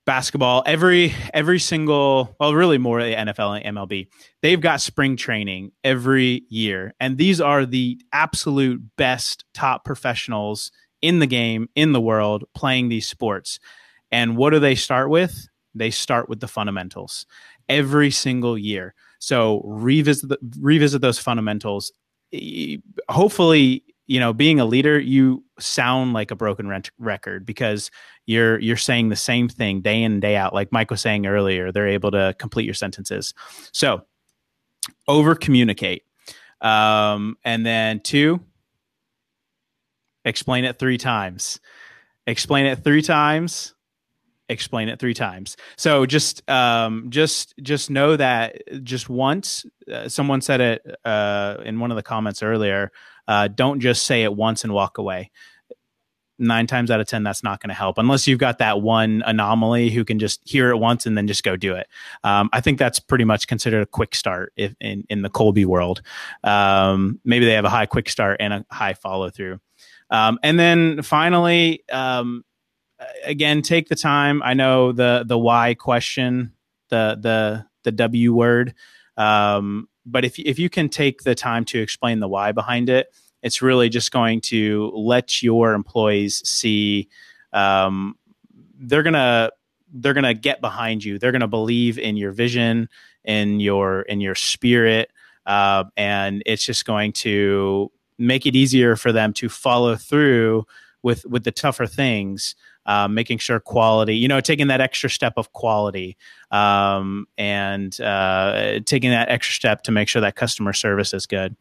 [0.08, 4.08] basketball every every single well really more the NFL and MLB
[4.42, 6.94] they've got spring training every year.
[7.00, 10.70] And these are the absolute best top professionals
[11.02, 13.58] in the game in the world playing these sports.
[14.10, 15.48] And what do they start with?
[15.74, 17.26] They start with the fundamentals
[17.68, 18.94] every single year.
[19.18, 21.92] So revisit the, revisit those fundamentals.
[23.10, 27.90] Hopefully you know being a leader you sound like a broken record because
[28.26, 31.26] you're you're saying the same thing day in and day out like mike was saying
[31.26, 33.32] earlier they're able to complete your sentences
[33.72, 34.02] so
[35.06, 36.02] over communicate
[36.60, 38.40] um, and then two
[40.24, 41.60] explain it three times
[42.26, 43.74] explain it three times
[44.48, 45.56] explain it three times.
[45.76, 51.80] So just um, just just know that just once uh, someone said it uh, in
[51.80, 52.90] one of the comments earlier.
[53.28, 55.30] Uh, don't just say it once and walk away.
[56.40, 59.22] Nine times out of ten, that's not going to help unless you've got that one
[59.26, 61.88] anomaly who can just hear it once and then just go do it.
[62.22, 65.66] Um, I think that's pretty much considered a quick start if, in in the Kolbe
[65.66, 66.00] world.
[66.44, 69.58] Um, maybe they have a high quick start and a high follow through.
[70.10, 72.44] Um, and then finally, um,
[73.24, 74.42] again, take the time.
[74.42, 76.52] I know the the why question,
[76.88, 78.74] the the the W word,
[79.16, 83.12] um, but if if you can take the time to explain the why behind it,
[83.42, 87.08] it's really just going to let your employees see
[87.52, 88.16] um,
[88.78, 89.50] they're gonna
[89.92, 91.18] they're gonna get behind you.
[91.18, 92.88] They're gonna believe in your vision,
[93.24, 95.10] in your in your spirit,
[95.46, 100.66] uh, and it's just going to make it easier for them to follow through
[101.02, 102.54] with with the tougher things
[102.88, 106.16] um, making sure quality, you know, taking that extra step of quality
[106.50, 111.54] um, and uh, taking that extra step to make sure that customer service is good.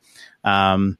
[0.45, 0.97] Um,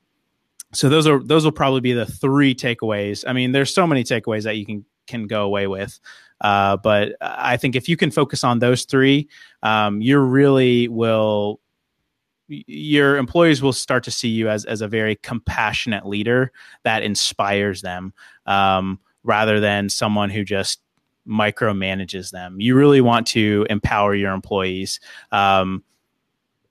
[0.73, 3.23] so those are those will probably be the three takeaways.
[3.25, 5.97] I mean, there's so many takeaways that you can can go away with,
[6.41, 9.30] uh, but I think if you can focus on those three,
[9.63, 11.61] um, you really will
[12.49, 16.51] your employees will start to see you as as a very compassionate leader
[16.84, 18.13] that inspires them.
[18.45, 20.80] Um, rather than someone who just
[21.28, 22.59] micromanages them.
[22.59, 24.99] You really want to empower your employees.
[25.32, 25.84] Um,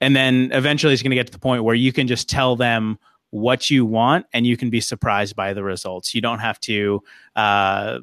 [0.00, 2.56] and then eventually it's going to get to the point where you can just tell
[2.56, 2.98] them
[3.30, 6.14] what you want and you can be surprised by the results.
[6.14, 7.02] You don't have to
[7.34, 7.98] uh,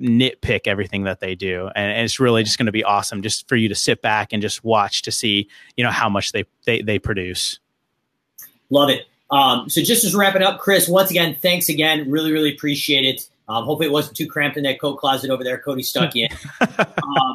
[0.00, 1.66] nitpick everything that they do.
[1.74, 4.32] And, and it's really just going to be awesome just for you to sit back
[4.32, 7.58] and just watch to see, you know, how much they, they, they produce.
[8.70, 9.06] Love it.
[9.30, 12.10] Um, so just as wrapping up, Chris, once again, thanks again.
[12.10, 13.28] Really, really appreciate it.
[13.52, 15.58] Um, hopefully, it wasn't too cramped in that coat closet over there.
[15.58, 16.28] Cody stuck in.
[16.60, 17.34] um,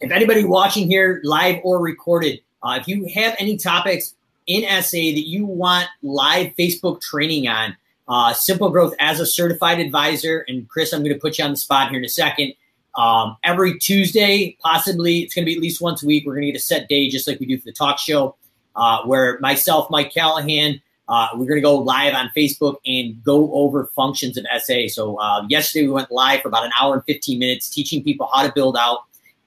[0.00, 4.16] if anybody watching here, live or recorded, uh, if you have any topics
[4.48, 7.76] in SA that you want live Facebook training on,
[8.08, 11.52] uh, Simple Growth as a certified advisor, and Chris, I'm going to put you on
[11.52, 12.54] the spot here in a second.
[12.96, 16.26] Um, every Tuesday, possibly it's going to be at least once a week.
[16.26, 18.36] We're going to get a set day, just like we do for the talk show,
[18.74, 23.52] uh, where myself, Mike Callahan, uh, we're going to go live on Facebook and go
[23.52, 24.88] over functions of SA.
[24.88, 28.28] So uh, yesterday we went live for about an hour and 15 minutes teaching people
[28.32, 29.00] how to build out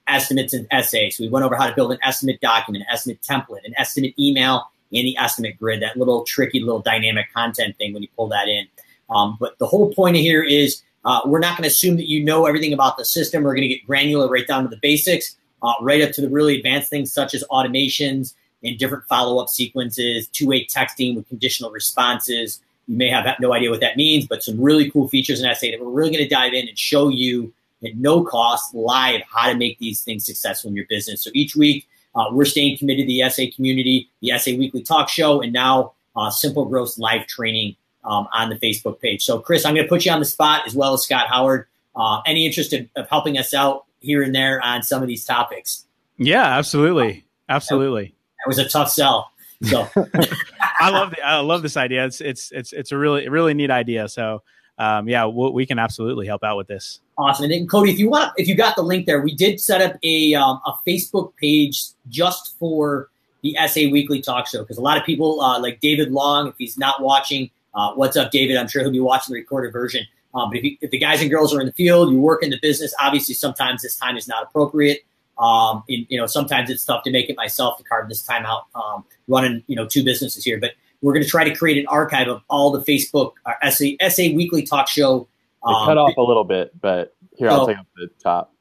[0.08, 1.10] estimates in SA.
[1.12, 4.14] So we went over how to build an estimate document, an estimate template, an estimate
[4.18, 8.28] email, and the estimate grid, that little tricky little dynamic content thing when you pull
[8.28, 8.68] that in.
[9.10, 12.08] Um, but the whole point of here is uh, we're not going to assume that
[12.08, 13.44] you know everything about the system.
[13.44, 16.30] We're going to get granular right down to the basics, uh, right up to the
[16.30, 21.28] really advanced things such as automations, in different follow up sequences, two way texting with
[21.30, 22.62] conditional responses.
[22.88, 25.68] You may have no idea what that means, but some really cool features in SA
[25.68, 27.54] that we're really going to dive in and show you
[27.84, 31.22] at no cost live how to make these things successful in your business.
[31.22, 35.08] So each week, uh, we're staying committed to the SA community, the SA Weekly Talk
[35.08, 39.24] Show, and now uh, Simple Growth live training um, on the Facebook page.
[39.24, 41.68] So, Chris, I'm going to put you on the spot as well as Scott Howard.
[41.96, 45.24] Uh, any interest in, of helping us out here and there on some of these
[45.24, 45.86] topics?
[46.18, 47.26] Yeah, absolutely.
[47.48, 48.16] Absolutely
[48.48, 49.32] was a tough sell.
[49.64, 49.88] So
[50.80, 52.06] I love the, I love this idea.
[52.06, 54.08] It's it's it's it's a really really neat idea.
[54.08, 54.42] So
[54.78, 57.02] um, yeah, we'll, we can absolutely help out with this.
[57.18, 57.44] Awesome.
[57.44, 59.82] And then Cody, if you want, if you got the link there, we did set
[59.82, 63.10] up a um, a Facebook page just for
[63.42, 66.56] the SA Weekly Talk Show because a lot of people uh, like David Long, if
[66.58, 68.56] he's not watching, uh, what's up, David?
[68.56, 70.06] I'm sure he'll be watching the recorded version.
[70.34, 72.44] Um, but if, you, if the guys and girls are in the field, you work
[72.44, 75.00] in the business, obviously sometimes this time is not appropriate.
[75.40, 78.46] Um, and, you know, sometimes it's tough to make it myself to carve this time
[78.46, 80.60] out, um, running, you know, two businesses here.
[80.60, 80.72] But
[81.02, 84.24] we're going to try to create an archive of all the Facebook uh, SA, SA
[84.36, 85.28] Weekly Talk Show.
[85.64, 88.54] Um, cut off a little bit, but here, I'll take up the top.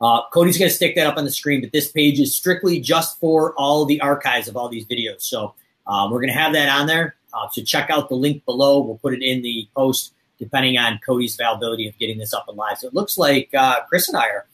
[0.00, 2.80] Uh, Cody's going to stick that up on the screen, but this page is strictly
[2.80, 5.22] just for all the archives of all these videos.
[5.22, 5.54] So
[5.86, 7.14] um, we're going to have that on there.
[7.32, 8.80] Uh, so check out the link below.
[8.80, 12.56] We'll put it in the post depending on Cody's availability of getting this up and
[12.56, 12.78] live.
[12.78, 14.46] So it looks like uh, Chris and I are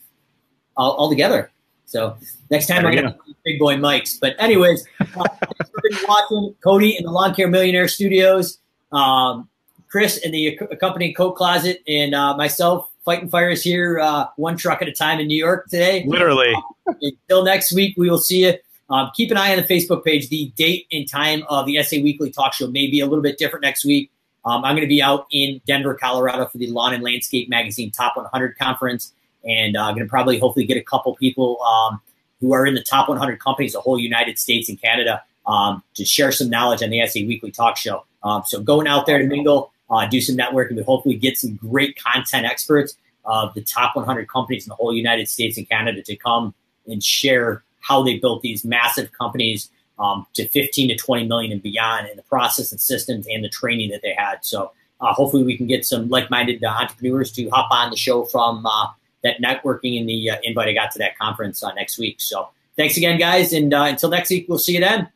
[0.79, 1.51] all, all together.
[1.85, 2.17] So
[2.51, 4.19] next time we're gonna big boy mics.
[4.21, 8.59] But anyways, uh, thanks for watching Cody in the Lawn Care Millionaire Studios,
[8.93, 9.49] um,
[9.89, 14.83] Chris in the accompanying coat closet, and uh, myself fighting fires here, uh, one truck
[14.83, 16.05] at a time in New York today.
[16.07, 16.55] Literally.
[17.01, 18.55] until next week, we will see you.
[18.91, 20.29] Um, keep an eye on the Facebook page.
[20.29, 23.39] The date and time of the SA Weekly Talk Show may be a little bit
[23.39, 24.11] different next week.
[24.45, 27.91] Um, I'm going to be out in Denver, Colorado for the Lawn and Landscape Magazine
[27.91, 29.13] Top 100 conference
[29.45, 32.01] and I'm uh, going to probably hopefully get a couple people um,
[32.41, 36.05] who are in the top 100 companies, the whole United States and Canada, um, to
[36.05, 38.05] share some knowledge on the SA Weekly Talk Show.
[38.23, 41.57] Um, so going out there to mingle, uh, do some networking, but hopefully get some
[41.57, 46.03] great content experts of the top 100 companies in the whole United States and Canada
[46.03, 46.55] to come
[46.87, 51.63] and share how they built these massive companies um, to 15 to 20 million and
[51.63, 54.45] beyond in the process and systems and the training that they had.
[54.45, 58.25] So uh, hopefully we can get some like-minded uh, entrepreneurs to hop on the show
[58.25, 58.89] from uh,
[59.23, 62.21] that networking and the uh, invite I got to that conference uh, next week.
[62.21, 63.53] So thanks again, guys.
[63.53, 65.09] And uh, until next week, we'll see you then.